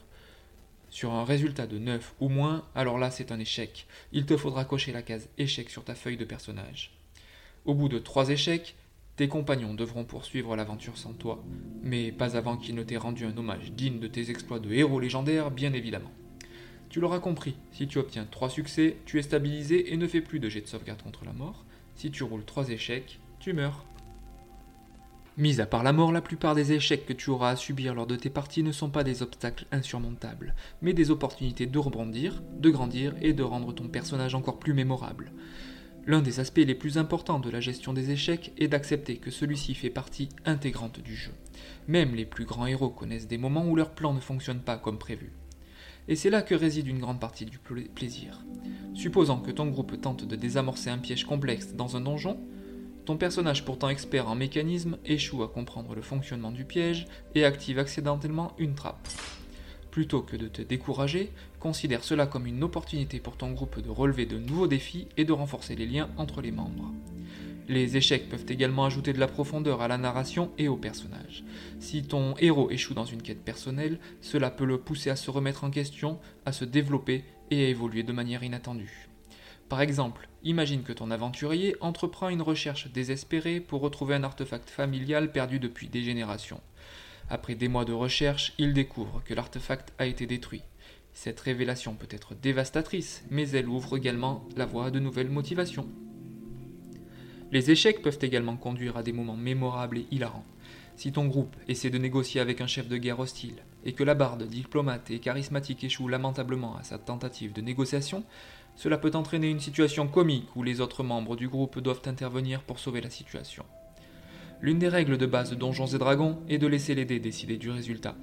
Sur 0.89 1.11
un 1.11 1.25
résultat 1.25 1.67
de 1.67 1.79
9 1.79 2.15
ou 2.21 2.29
moins, 2.29 2.65
alors 2.73 2.97
là 2.97 3.11
c'est 3.11 3.31
un 3.31 3.39
échec. 3.39 3.87
Il 4.13 4.25
te 4.25 4.37
faudra 4.37 4.65
cocher 4.65 4.91
la 4.91 5.01
case 5.01 5.29
échec 5.37 5.69
sur 5.69 5.83
ta 5.83 5.95
feuille 5.95 6.17
de 6.17 6.25
personnage. 6.25 6.97
Au 7.65 7.73
bout 7.73 7.89
de 7.89 7.99
3 7.99 8.29
échecs, 8.29 8.75
tes 9.17 9.27
compagnons 9.27 9.73
devront 9.73 10.05
poursuivre 10.05 10.55
l'aventure 10.55 10.97
sans 10.97 11.13
toi, 11.13 11.43
mais 11.81 12.11
pas 12.11 12.37
avant 12.37 12.55
qu'ils 12.55 12.75
ne 12.75 12.83
t'aient 12.83 12.97
rendu 12.97 13.25
un 13.25 13.35
hommage 13.35 13.71
digne 13.71 13.99
de 13.99 14.07
tes 14.07 14.29
exploits 14.29 14.59
de 14.59 14.71
héros 14.71 14.99
légendaires, 14.99 15.51
bien 15.51 15.73
évidemment. 15.73 16.11
Tu 16.89 17.01
l'auras 17.01 17.19
compris, 17.19 17.55
si 17.71 17.87
tu 17.87 17.97
obtiens 17.97 18.25
3 18.29 18.49
succès, 18.49 18.97
tu 19.05 19.19
es 19.19 19.23
stabilisé 19.23 19.91
et 19.91 19.97
ne 19.97 20.07
fais 20.07 20.21
plus 20.21 20.39
de 20.39 20.47
jet 20.47 20.61
de 20.61 20.67
sauvegarde 20.67 21.01
contre 21.01 21.25
la 21.25 21.33
mort. 21.33 21.65
Si 21.95 22.11
tu 22.11 22.23
roules 22.23 22.45
3 22.45 22.69
échecs, 22.69 23.19
tu 23.39 23.53
meurs. 23.53 23.85
Mis 25.37 25.61
à 25.61 25.67
part 25.67 25.83
la 25.83 25.93
mort, 25.93 26.11
la 26.11 26.21
plupart 26.21 26.55
des 26.55 26.73
échecs 26.73 27.05
que 27.05 27.13
tu 27.13 27.29
auras 27.29 27.51
à 27.51 27.55
subir 27.55 27.93
lors 27.93 28.07
de 28.07 28.15
tes 28.15 28.31
parties 28.31 28.63
ne 28.63 28.71
sont 28.71 28.89
pas 28.89 29.03
des 29.03 29.21
obstacles 29.21 29.67
insurmontables, 29.71 30.55
mais 30.81 30.93
des 30.93 31.11
opportunités 31.11 31.67
de 31.67 31.77
rebondir, 31.77 32.41
de 32.59 32.71
grandir 32.71 33.13
et 33.21 33.33
de 33.33 33.43
rendre 33.43 33.71
ton 33.71 33.87
personnage 33.87 34.33
encore 34.33 34.57
plus 34.57 34.73
mémorable. 34.73 35.31
L'un 36.07 36.23
des 36.23 36.39
aspects 36.39 36.57
les 36.65 36.73
plus 36.73 36.97
importants 36.97 37.39
de 37.39 37.51
la 37.51 37.59
gestion 37.59 37.93
des 37.93 38.09
échecs 38.09 38.51
est 38.57 38.67
d'accepter 38.67 39.17
que 39.17 39.29
celui-ci 39.29 39.75
fait 39.75 39.91
partie 39.91 40.29
intégrante 40.43 41.01
du 41.01 41.15
jeu. 41.15 41.33
Même 41.87 42.15
les 42.15 42.25
plus 42.25 42.45
grands 42.45 42.65
héros 42.65 42.89
connaissent 42.89 43.27
des 43.27 43.37
moments 43.37 43.67
où 43.67 43.75
leur 43.75 43.91
plan 43.91 44.15
ne 44.15 44.19
fonctionne 44.19 44.61
pas 44.61 44.77
comme 44.77 44.97
prévu. 44.97 45.33
Et 46.07 46.15
c'est 46.15 46.31
là 46.31 46.41
que 46.41 46.55
réside 46.55 46.87
une 46.87 46.99
grande 46.99 47.19
partie 47.19 47.45
du 47.45 47.59
plaisir. 47.59 48.43
Supposant 48.95 49.37
que 49.37 49.51
ton 49.51 49.67
groupe 49.67 50.01
tente 50.01 50.25
de 50.25 50.35
désamorcer 50.35 50.89
un 50.89 50.97
piège 50.97 51.25
complexe 51.25 51.73
dans 51.73 51.95
un 51.95 52.01
donjon, 52.01 52.39
ton 53.07 53.15
personnage 53.15 53.63
pourtant 53.63 53.87
expert 53.87 54.27
en 54.27 54.35
mécanisme 54.35 54.97
échoue 55.05 55.41
à 55.41 55.47
comprendre 55.47 55.95
le 55.95 56.01
fonctionnement 56.01 56.51
du 56.51 56.65
piège 56.65 57.07
et 57.35 57.45
active 57.45 57.79
accidentellement 57.79 58.51
une 58.57 58.75
trappe. 58.75 59.07
Plutôt 59.91 60.21
que 60.21 60.35
de 60.35 60.49
te 60.49 60.61
décourager, 60.61 61.31
considère 61.61 62.03
cela 62.03 62.27
comme 62.27 62.47
une 62.47 62.65
opportunité 62.65 63.21
pour 63.21 63.37
ton 63.37 63.53
groupe 63.53 63.81
de 63.81 63.89
relever 63.89 64.25
de 64.25 64.37
nouveaux 64.37 64.67
défis 64.67 65.07
et 65.15 65.23
de 65.23 65.31
renforcer 65.31 65.77
les 65.77 65.85
liens 65.85 66.09
entre 66.17 66.41
les 66.41 66.51
membres. 66.51 66.91
Les 67.69 67.95
échecs 67.95 68.27
peuvent 68.27 68.45
également 68.49 68.83
ajouter 68.83 69.13
de 69.13 69.21
la 69.21 69.27
profondeur 69.29 69.81
à 69.81 69.87
la 69.87 69.97
narration 69.97 70.51
et 70.57 70.67
au 70.67 70.75
personnage. 70.75 71.45
Si 71.79 72.03
ton 72.03 72.35
héros 72.39 72.69
échoue 72.71 72.93
dans 72.93 73.05
une 73.05 73.21
quête 73.21 73.41
personnelle, 73.41 73.99
cela 74.19 74.51
peut 74.51 74.65
le 74.65 74.79
pousser 74.79 75.09
à 75.09 75.15
se 75.15 75.31
remettre 75.31 75.63
en 75.63 75.71
question, 75.71 76.19
à 76.45 76.51
se 76.51 76.65
développer 76.65 77.23
et 77.51 77.63
à 77.63 77.69
évoluer 77.69 78.03
de 78.03 78.11
manière 78.11 78.43
inattendue. 78.43 79.06
Par 79.69 79.81
exemple, 79.81 80.29
imagine 80.43 80.83
que 80.83 80.93
ton 80.93 81.11
aventurier 81.11 81.75
entreprend 81.81 82.29
une 82.29 82.41
recherche 82.41 82.87
désespérée 82.87 83.59
pour 83.59 83.81
retrouver 83.81 84.15
un 84.15 84.23
artefact 84.23 84.69
familial 84.69 85.31
perdu 85.31 85.59
depuis 85.59 85.89
des 85.89 86.03
générations. 86.03 86.61
Après 87.29 87.55
des 87.55 87.67
mois 87.67 87.83
de 87.83 87.91
recherche, 87.91 88.53
il 88.57 88.73
découvre 88.73 89.21
que 89.25 89.33
l'artefact 89.33 89.93
a 89.97 90.05
été 90.05 90.25
détruit. 90.25 90.63
Cette 91.13 91.39
révélation 91.41 91.95
peut 91.95 92.07
être 92.09 92.33
dévastatrice, 92.35 93.25
mais 93.29 93.49
elle 93.49 93.67
ouvre 93.67 93.97
également 93.97 94.47
la 94.55 94.65
voie 94.65 94.85
à 94.85 94.91
de 94.91 94.99
nouvelles 94.99 95.29
motivations. 95.29 95.89
Les 97.51 97.71
échecs 97.71 98.01
peuvent 98.01 98.19
également 98.21 98.55
conduire 98.55 98.95
à 98.95 99.03
des 99.03 99.13
moments 99.13 99.35
mémorables 99.35 99.97
et 99.97 100.07
hilarants. 100.11 100.45
Si 100.95 101.11
ton 101.11 101.25
groupe 101.25 101.55
essaie 101.67 101.89
de 101.89 101.97
négocier 101.97 102.39
avec 102.39 102.61
un 102.61 102.67
chef 102.67 102.87
de 102.87 102.97
guerre 102.97 103.19
hostile, 103.19 103.63
et 103.83 103.93
que 103.93 104.03
la 104.03 104.15
barde, 104.15 104.43
diplomate 104.43 105.11
et 105.11 105.19
charismatique 105.19 105.83
échoue 105.83 106.07
lamentablement 106.07 106.75
à 106.75 106.83
sa 106.83 106.97
tentative 106.97 107.53
de 107.53 107.61
négociation, 107.61 108.23
cela 108.77 108.97
peut 108.97 109.11
entraîner 109.15 109.49
une 109.49 109.59
situation 109.59 110.07
comique 110.07 110.55
où 110.55 110.63
les 110.63 110.79
autres 110.79 111.03
membres 111.03 111.35
du 111.35 111.49
groupe 111.49 111.79
doivent 111.79 112.03
intervenir 112.05 112.61
pour 112.61 112.79
sauver 112.79 113.01
la 113.01 113.09
situation. 113.09 113.65
L'une 114.61 114.79
des 114.79 114.87
règles 114.87 115.17
de 115.17 115.25
base 115.25 115.49
de 115.49 115.55
Donjons 115.55 115.87
et 115.87 115.97
Dragons 115.97 116.39
est 116.47 116.59
de 116.59 116.67
laisser 116.67 116.95
les 116.95 117.05
dés 117.05 117.19
décider 117.19 117.57
du 117.57 117.69
résultat. 117.69 118.15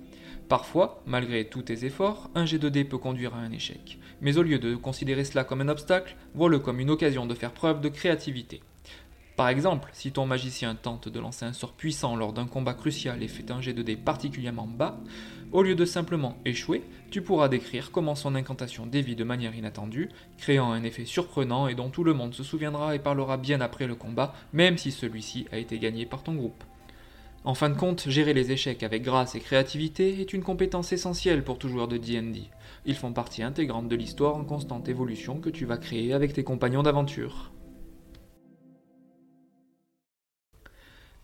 Parfois, 0.49 1.03
malgré 1.07 1.49
tous 1.49 1.62
tes 1.62 1.85
efforts, 1.85 2.31
un 2.35 2.47
jet 2.47 2.59
de 2.59 2.69
dés 2.69 2.85
peut 2.85 2.99
conduire 2.99 3.35
à 3.35 3.38
un 3.38 3.53
échec. 3.53 3.99
Mais 4.21 4.38
au 4.38 4.43
lieu 4.43 4.59
de 4.59 4.77
considérer 4.77 5.25
cela 5.25 5.45
comme 5.45 5.61
un 5.61 5.69
obstacle, 5.69 6.17
vois-le 6.35 6.59
comme 6.59 6.81
une 6.81 6.90
occasion 6.90 7.27
de 7.27 7.35
faire 7.35 7.53
preuve 7.53 7.81
de 7.81 7.88
créativité. 7.88 8.62
Par 9.37 9.49
exemple, 9.49 9.90
si 9.93 10.12
ton 10.12 10.27
magicien 10.27 10.77
tente 10.77 11.09
de 11.09 11.19
lancer 11.19 11.45
un 11.45 11.53
sort 11.53 11.73
puissant 11.73 12.14
lors 12.14 12.33
d'un 12.33 12.47
combat 12.47 12.75
crucial 12.75 13.23
et 13.23 13.29
fait 13.29 13.51
un 13.51 13.61
jet 13.61 13.73
de 13.73 13.83
dés 13.83 13.97
particulièrement 13.97 14.69
bas, 14.69 15.01
au 15.55 15.62
lieu 15.62 15.77
de 15.77 15.85
simplement 15.85 16.37
échouer, 16.45 16.83
tu 17.12 17.23
pourras 17.23 17.49
décrire 17.49 17.93
comment 17.93 18.17
son 18.17 18.35
incantation 18.35 18.87
dévie 18.87 19.14
de 19.14 19.23
manière 19.23 19.55
inattendue, 19.55 20.11
créant 20.37 20.73
un 20.73 20.83
effet 20.83 21.05
surprenant 21.05 21.69
et 21.69 21.77
dont 21.77 21.90
tout 21.90 22.03
le 22.03 22.12
monde 22.12 22.35
se 22.35 22.43
souviendra 22.43 22.97
et 22.97 22.99
parlera 22.99 23.37
bien 23.37 23.61
après 23.61 23.87
le 23.87 23.95
combat, 23.95 24.35
même 24.53 24.77
si 24.77 24.90
celui-ci 24.90 25.47
a 25.53 25.59
été 25.59 25.79
gagné 25.79 26.07
par 26.07 26.25
ton 26.25 26.35
groupe. 26.35 26.64
En 27.45 27.55
fin 27.55 27.71
de 27.71 27.77
compte, 27.77 28.09
gérer 28.09 28.35
les 28.35 28.51
échecs 28.51 28.83
avec 28.83 29.05
grâce 29.05 29.37
et 29.37 29.40
créativité 29.40 30.21
est 30.21 30.33
une 30.33 30.43
compétence 30.43 30.93
essentielle 30.93 31.45
pour 31.45 31.59
tout 31.59 31.69
joueur 31.69 31.87
de 31.87 31.99
D&D. 31.99 32.43
Ils 32.85 32.97
font 32.97 33.12
partie 33.12 33.45
intégrante 33.45 33.88
de 33.88 33.95
l'histoire 33.95 34.35
en 34.35 34.45
constante 34.45 34.88
évolution 34.88 35.38
que 35.38 35.51
tu 35.51 35.67
vas 35.67 35.77
créer 35.77 36.14
avec 36.14 36.33
tes 36.33 36.43
compagnons 36.43 36.83
d'aventure. 36.83 37.54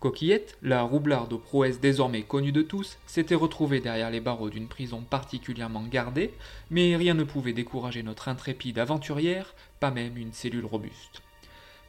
Coquillette, 0.01 0.57
la 0.63 0.81
roublarde 0.81 1.35
aux 1.35 1.39
prouesses 1.39 1.79
désormais 1.79 2.23
connue 2.23 2.53
de 2.53 2.63
tous, 2.63 2.97
s'était 3.07 3.35
retrouvée 3.35 3.81
derrière 3.81 4.11
les 4.11 4.21
barreaux 4.21 4.49
d'une 4.49 4.67
prison 4.67 5.03
particulièrement 5.03 5.85
gardée, 5.85 6.33
mais 6.71 6.97
rien 6.97 7.13
ne 7.13 7.23
pouvait 7.23 7.53
décourager 7.53 8.03
notre 8.03 8.29
intrépide 8.29 8.79
aventurière, 8.79 9.55
pas 9.79 9.91
même 9.91 10.17
une 10.17 10.33
cellule 10.33 10.65
robuste. 10.65 11.21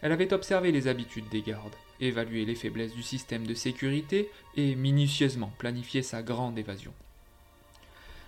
Elle 0.02 0.12
avait 0.12 0.34
observé 0.34 0.74
les 0.74 0.90
habitudes 0.90 1.30
des 1.30 1.42
gardes, 1.42 1.76
évalué 2.02 2.44
les 2.44 2.56
faiblesses 2.56 2.94
du 2.94 3.04
système 3.04 3.48
de 3.48 3.54
sécurité 3.54 4.30
et 4.58 4.76
minutieusement 4.76 5.54
planifié 5.58 6.02
sa 6.02 6.22
grande 6.22 6.60
évasion. 6.60 6.94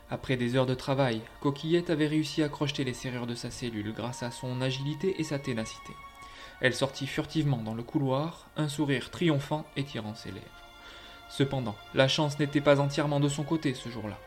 Après 0.09 0.37
des 0.37 0.55
heures 0.55 0.65
de 0.65 0.75
travail, 0.75 1.19
Coquillette 1.41 1.89
avait 1.89 2.07
réussi 2.07 2.41
à 2.41 2.47
crocheter 2.47 2.85
les 2.85 2.93
serrures 2.93 3.27
de 3.27 3.35
sa 3.35 3.51
cellule 3.51 3.91
grâce 3.93 4.23
à 4.23 4.31
son 4.31 4.61
agilité 4.61 5.15
et 5.19 5.25
sa 5.25 5.39
ténacité. 5.39 5.91
Elle 6.63 6.73
sortit 6.73 7.07
furtivement 7.07 7.57
dans 7.57 7.73
le 7.73 7.83
couloir, 7.83 8.47
un 8.55 8.69
sourire 8.69 9.11
triomphant 9.11 9.65
étirant 9.75 10.15
ses 10.15 10.31
lèvres. 10.31 10.47
Cependant, 11.27 11.75
la 11.93 12.07
chance 12.07 12.39
n'était 12.39 12.61
pas 12.61 12.79
entièrement 12.79 13.19
de 13.19 13.27
son 13.27 13.43
côté 13.43 13.73
ce 13.73 13.89
jour-là. 13.89 14.17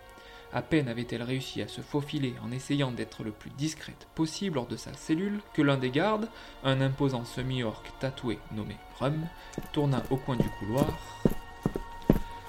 À 0.53 0.61
peine 0.61 0.89
avait-elle 0.89 1.23
réussi 1.23 1.63
à 1.63 1.69
se 1.69 1.81
faufiler 1.81 2.35
en 2.45 2.53
essayant 2.53 2.93
d'être 2.93 3.25
le 3.25 3.31
plus 3.31 3.49
discrète 3.49 4.07
possible 4.15 4.59
hors 4.59 4.67
de 4.67 4.77
sa 4.77 4.93
cellule 4.93 5.41
que 5.55 5.63
l'un 5.63 5.79
des 5.79 5.89
gardes, 5.89 6.29
un 6.63 6.83
imposant 6.83 7.25
semi-orc 7.25 7.83
tatoué 8.01 8.39
nommé 8.53 8.77
Rum, 9.01 9.27
tourna 9.73 10.03
au 10.11 10.19
coin 10.19 10.37
du 10.37 10.49
couloir. 10.59 10.93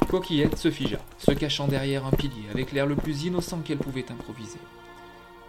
Coquillette 0.10 0.58
se 0.58 0.69
figea, 0.69 1.00
se 1.17 1.32
cachant 1.32 1.69
derrière 1.69 2.06
un 2.06 2.12
pilier 2.12 2.50
avec 2.52 2.73
l'air 2.73 2.88
le 2.88 2.97
plus 2.97 3.23
innocent 3.23 3.60
qu'elle 3.60 3.78
pouvait 3.78 4.12
improviser. 4.12 4.60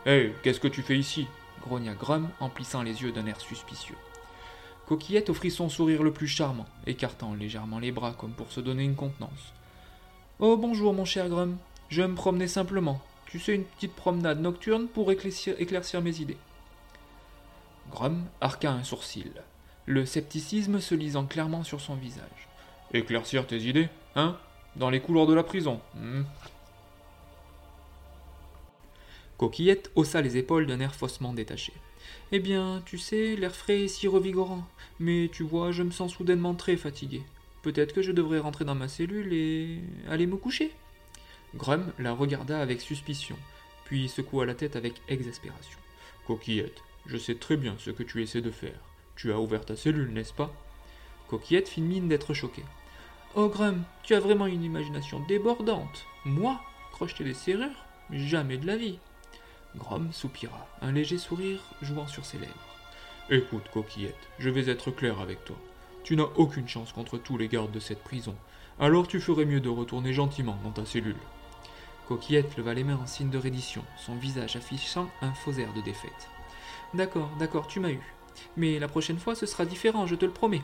Hé, 0.07 0.33
qu'est-ce 0.45 0.61
que 0.61 0.69
tu 0.69 0.83
fais 0.83 0.97
ici? 0.97 1.27
Grogna 1.61 1.95
Grum 1.95 2.29
en 2.39 2.49
plissant 2.49 2.83
les 2.83 3.03
yeux 3.03 3.11
d'un 3.11 3.27
air 3.27 3.41
suspicieux. 3.41 3.97
Coquillette 4.89 5.29
offrit 5.29 5.51
son 5.51 5.69
sourire 5.69 6.03
le 6.03 6.15
plus 6.15 6.27
charmant, 6.27 6.65
écartant 6.87 7.35
légèrement 7.35 7.79
les 7.79 7.93
bras 7.93 8.15
comme 8.15 8.33
pour 8.33 8.51
se 8.51 8.61
donner 8.61 8.85
une 8.85 8.95
contenance. 8.95 9.53
Oh 10.39 10.57
bonjour 10.57 10.95
mon 10.95 11.05
cher 11.05 11.29
Grum, 11.29 11.59
je 11.91 12.01
me 12.01 12.15
promenais 12.15 12.49
simplement. 12.49 12.99
Tu 13.27 13.39
sais, 13.39 13.55
une 13.55 13.65
petite 13.65 13.93
promenade 13.93 14.41
nocturne 14.41 14.89
pour 14.89 15.13
éclaircir, 15.13 16.01
mes 16.01 16.21
idées. 16.23 16.39
Grum 17.91 18.25
arqua 18.41 18.73
un 18.73 18.83
sourcil. 18.83 19.31
le 19.85 20.07
scepticisme 20.07 20.81
se 20.81 20.95
lisant 20.95 21.27
clairement 21.27 21.65
sur 21.65 21.83
son 21.83 21.95
visage. 21.95 22.49
Éclaircir 22.95 23.47
tes 23.47 23.59
idées, 23.59 23.91
hein? 24.17 24.39
Dans 24.77 24.89
les 24.89 25.01
couloirs 25.01 25.27
de 25.27 25.35
la 25.35 25.43
prison. 25.43 25.83
hmm. 25.97 26.23
Coquillette 29.37 29.91
haussa 29.97 30.23
les 30.23 30.39
épaules 30.39 30.67
d'un 30.67 30.81
air 30.81 30.95
faussement 30.95 31.35
détaché. 31.35 31.75
Eh 32.31 32.41
bien, 32.41 32.83
tu 32.85 32.99
sais, 32.99 33.37
l'air 33.37 33.55
frais 33.55 33.85
est 33.85 33.89
si 33.89 34.07
revigorant. 34.07 34.67
Mais 35.01 35.31
tu 35.33 35.43
vois, 35.43 35.73
je 35.73 35.83
me 35.83 35.91
sens 35.91 36.13
soudainement 36.13 36.55
très 36.55 36.77
fatigué. 36.77 37.23
Peut-être 37.63 37.95
que 37.95 38.03
je 38.03 38.13
devrais 38.13 38.39
rentrer 38.39 38.65
dans 38.65 38.75
ma 38.75 38.89
cellule 38.89 39.33
et 39.33 39.81
aller 40.09 40.27
me 40.27 40.37
coucher. 40.37 40.73
Grum 41.55 41.93
la 41.99 42.13
regarda 42.13 42.61
avec 42.61 42.81
suspicion, 42.81 43.37
puis 43.85 44.09
secoua 44.09 44.45
la 44.45 44.55
tête 44.55 44.77
avec 44.77 45.01
exaspération. 45.09 45.79
Coquillette, 46.27 46.83
je 47.07 47.17
sais 47.17 47.35
très 47.35 47.57
bien 47.57 47.75
ce 47.79 47.91
que 47.91 48.03
tu 48.03 48.23
essaies 48.23 48.43
de 48.43 48.51
faire. 48.51 48.79
Tu 49.17 49.33
as 49.33 49.41
ouvert 49.41 49.65
ta 49.65 49.75
cellule, 49.75 50.13
n'est-ce 50.13 50.35
pas? 50.35 50.53
Coquillette 51.29 51.69
fit 51.69 51.81
mine 51.81 52.09
d'être 52.09 52.35
choquée. 52.35 52.65
Oh 53.35 53.49
Grum, 53.49 53.85
tu 54.03 54.15
as 54.15 54.21
vraiment 54.21 54.47
une 54.47 54.65
imagination 54.65 55.21
débordante. 55.27 56.05
Moi 56.25 56.61
Crocheter 56.93 57.25
des 57.25 57.35
serrures? 57.35 57.87
Jamais 58.11 58.57
de 58.57 58.67
la 58.67 58.77
vie. 58.77 58.99
Grom 59.77 60.13
soupira, 60.13 60.67
un 60.81 60.93
léger 60.93 61.19
sourire 61.19 61.61
jouant 61.83 62.07
sur 62.07 62.25
ses 62.25 62.39
lèvres. 62.39 62.53
Écoute, 63.31 63.69
coquillette, 63.73 64.29
je 64.39 64.49
vais 64.49 64.71
être 64.71 64.91
clair 64.91 65.21
avec 65.21 65.45
toi. 65.45 65.57
Tu 66.03 66.17
n'as 66.17 66.29
aucune 66.37 66.69
chance 66.69 66.93
contre 66.93 67.19
tous 67.19 67.37
les 67.37 67.49
gardes 67.49 67.71
de 67.71 67.81
cette 67.81 68.03
prison. 68.03 68.35
Alors 68.81 69.07
tu 69.07 69.21
ferais 69.21 69.45
mieux 69.45 69.61
de 69.61 69.69
retourner 69.69 70.13
gentiment 70.15 70.59
dans 70.65 70.71
ta 70.71 70.87
cellule. 70.87 71.17
Coquillette 72.07 72.57
leva 72.57 72.73
les 72.73 72.85
mains 72.85 72.99
en 73.03 73.07
signe 73.07 73.29
de 73.29 73.37
reddition, 73.37 73.85
son 73.99 74.15
visage 74.15 74.57
affichant 74.57 75.11
un 75.21 75.35
faux 75.35 75.53
air 75.53 75.75
de 75.75 75.83
défaite. 75.83 76.31
D'accord, 76.95 77.29
d'accord, 77.39 77.67
tu 77.67 77.81
m'as 77.81 77.91
eu. 77.91 78.01
Mais 78.57 78.79
la 78.79 78.89
prochaine 78.89 79.19
fois 79.19 79.35
ce 79.35 79.45
sera 79.45 79.67
différent, 79.67 80.07
je 80.07 80.15
te 80.15 80.25
le 80.25 80.33
promets. 80.33 80.63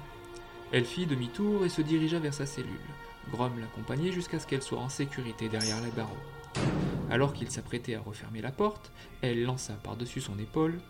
Elle 0.72 0.86
fit 0.86 1.04
demi-tour 1.04 1.66
et 1.66 1.68
se 1.68 1.82
dirigea 1.82 2.18
vers 2.18 2.32
sa 2.32 2.46
cellule. 2.46 2.80
Grom 3.30 3.58
l'accompagnait 3.60 4.12
jusqu'à 4.12 4.40
ce 4.40 4.46
qu'elle 4.46 4.62
soit 4.62 4.78
en 4.78 4.88
sécurité 4.88 5.50
derrière 5.50 5.82
les 5.82 5.90
barreaux. 5.90 6.16
Alors 7.10 7.32
qu'il 7.32 7.50
s'apprêtait 7.50 7.94
à 7.94 8.00
refermer 8.00 8.40
la 8.40 8.50
porte, 8.50 8.90
elle 9.20 9.44
lança 9.44 9.74
par-dessus 9.74 10.20
son 10.20 10.38
épaule 10.38 10.80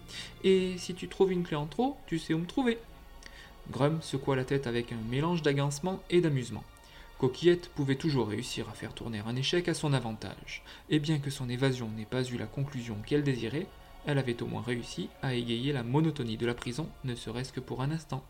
Et 0.42 0.78
si 0.78 0.94
tu 0.94 1.08
trouves 1.08 1.32
une 1.32 1.42
clé 1.42 1.56
en 1.56 1.66
trop, 1.66 1.96
tu 2.06 2.18
sais 2.18 2.34
où 2.34 2.38
me 2.38 2.46
trouver. 2.46 2.78
Grum 3.70 4.00
secoua 4.02 4.36
la 4.36 4.44
tête 4.44 4.66
avec 4.66 4.92
un 4.92 5.10
mélange 5.10 5.42
d'agacement 5.42 6.00
et 6.10 6.20
d'amusement. 6.20 6.64
Coquillette 7.18 7.68
pouvait 7.68 7.96
toujours 7.96 8.28
réussir 8.28 8.68
à 8.68 8.74
faire 8.74 8.92
tourner 8.92 9.22
un 9.26 9.36
échec 9.36 9.68
à 9.68 9.74
son 9.74 9.92
avantage, 9.92 10.62
et 10.90 10.98
bien 10.98 11.18
que 11.18 11.30
son 11.30 11.48
évasion 11.48 11.88
n'ait 11.88 12.04
pas 12.04 12.24
eu 12.24 12.36
la 12.36 12.46
conclusion 12.46 12.96
qu'elle 13.06 13.22
désirait, 13.22 13.66
elle 14.06 14.18
avait 14.18 14.42
au 14.42 14.46
moins 14.46 14.62
réussi 14.62 15.08
à 15.22 15.34
égayer 15.34 15.72
la 15.72 15.82
monotonie 15.82 16.36
de 16.36 16.46
la 16.46 16.54
prison, 16.54 16.88
ne 17.04 17.14
serait-ce 17.14 17.52
que 17.52 17.60
pour 17.60 17.82
un 17.82 17.90
instant. 17.90 18.22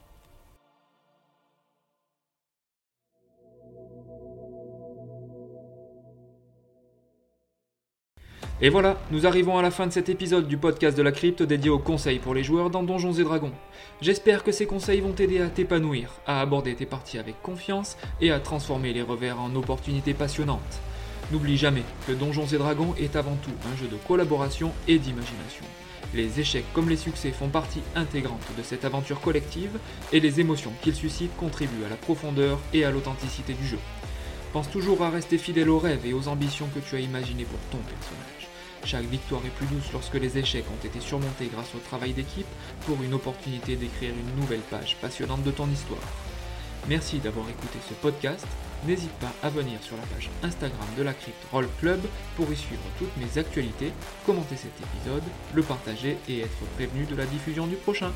Et 8.60 8.68
voilà, 8.68 8.96
nous 9.10 9.26
arrivons 9.26 9.58
à 9.58 9.62
la 9.62 9.72
fin 9.72 9.88
de 9.88 9.92
cet 9.92 10.08
épisode 10.08 10.46
du 10.46 10.56
podcast 10.56 10.96
de 10.96 11.02
la 11.02 11.10
crypte 11.10 11.42
dédié 11.42 11.70
aux 11.70 11.80
conseils 11.80 12.20
pour 12.20 12.34
les 12.34 12.44
joueurs 12.44 12.70
dans 12.70 12.84
Donjons 12.84 13.12
et 13.12 13.24
Dragons. 13.24 13.50
J'espère 14.00 14.44
que 14.44 14.52
ces 14.52 14.64
conseils 14.64 15.00
vont 15.00 15.10
t'aider 15.10 15.40
à 15.40 15.48
t'épanouir, 15.48 16.12
à 16.24 16.40
aborder 16.40 16.76
tes 16.76 16.86
parties 16.86 17.18
avec 17.18 17.42
confiance 17.42 17.96
et 18.20 18.30
à 18.30 18.38
transformer 18.38 18.92
les 18.92 19.02
revers 19.02 19.40
en 19.40 19.52
opportunités 19.56 20.14
passionnantes. 20.14 20.80
N'oublie 21.32 21.56
jamais 21.56 21.82
que 22.06 22.12
Donjons 22.12 22.46
et 22.46 22.58
Dragons 22.58 22.94
est 22.96 23.16
avant 23.16 23.36
tout 23.42 23.50
un 23.72 23.76
jeu 23.76 23.88
de 23.88 23.96
collaboration 24.06 24.70
et 24.86 25.00
d'imagination. 25.00 25.64
Les 26.14 26.38
échecs 26.38 26.72
comme 26.72 26.88
les 26.88 26.96
succès 26.96 27.32
font 27.32 27.48
partie 27.48 27.82
intégrante 27.96 28.46
de 28.56 28.62
cette 28.62 28.84
aventure 28.84 29.20
collective 29.20 29.80
et 30.12 30.20
les 30.20 30.38
émotions 30.38 30.72
qu'ils 30.80 30.94
suscitent 30.94 31.36
contribuent 31.38 31.84
à 31.84 31.90
la 31.90 31.96
profondeur 31.96 32.60
et 32.72 32.84
à 32.84 32.92
l'authenticité 32.92 33.52
du 33.52 33.66
jeu. 33.66 33.78
Pense 34.52 34.70
toujours 34.70 35.02
à 35.02 35.10
rester 35.10 35.38
fidèle 35.38 35.70
aux 35.70 35.80
rêves 35.80 36.06
et 36.06 36.12
aux 36.12 36.28
ambitions 36.28 36.68
que 36.72 36.78
tu 36.78 36.94
as 36.94 37.00
imaginées 37.00 37.46
pour 37.46 37.58
ton 37.72 37.78
personnage. 37.78 38.43
Chaque 38.84 39.06
victoire 39.06 39.40
est 39.46 39.56
plus 39.56 39.66
douce 39.66 39.92
lorsque 39.94 40.14
les 40.14 40.36
échecs 40.36 40.66
ont 40.70 40.86
été 40.86 41.00
surmontés 41.00 41.48
grâce 41.50 41.74
au 41.74 41.78
travail 41.78 42.12
d'équipe 42.12 42.46
pour 42.84 43.02
une 43.02 43.14
opportunité 43.14 43.76
d'écrire 43.76 44.12
une 44.12 44.40
nouvelle 44.40 44.60
page 44.60 44.96
passionnante 45.00 45.42
de 45.42 45.50
ton 45.50 45.68
histoire. 45.70 46.02
Merci 46.86 47.18
d'avoir 47.18 47.48
écouté 47.48 47.78
ce 47.88 47.94
podcast. 47.94 48.46
N'hésite 48.86 49.12
pas 49.12 49.32
à 49.42 49.48
venir 49.48 49.82
sur 49.82 49.96
la 49.96 50.02
page 50.02 50.28
Instagram 50.42 50.86
de 50.98 51.02
la 51.02 51.14
Crypte 51.14 51.46
Roll 51.50 51.68
Club 51.80 52.00
pour 52.36 52.52
y 52.52 52.56
suivre 52.56 52.82
toutes 52.98 53.16
mes 53.16 53.38
actualités, 53.38 53.90
commenter 54.26 54.56
cet 54.56 54.72
épisode, 54.78 55.22
le 55.54 55.62
partager 55.62 56.18
et 56.28 56.40
être 56.40 56.66
prévenu 56.76 57.06
de 57.06 57.16
la 57.16 57.24
diffusion 57.24 57.66
du 57.66 57.76
prochain. 57.76 58.12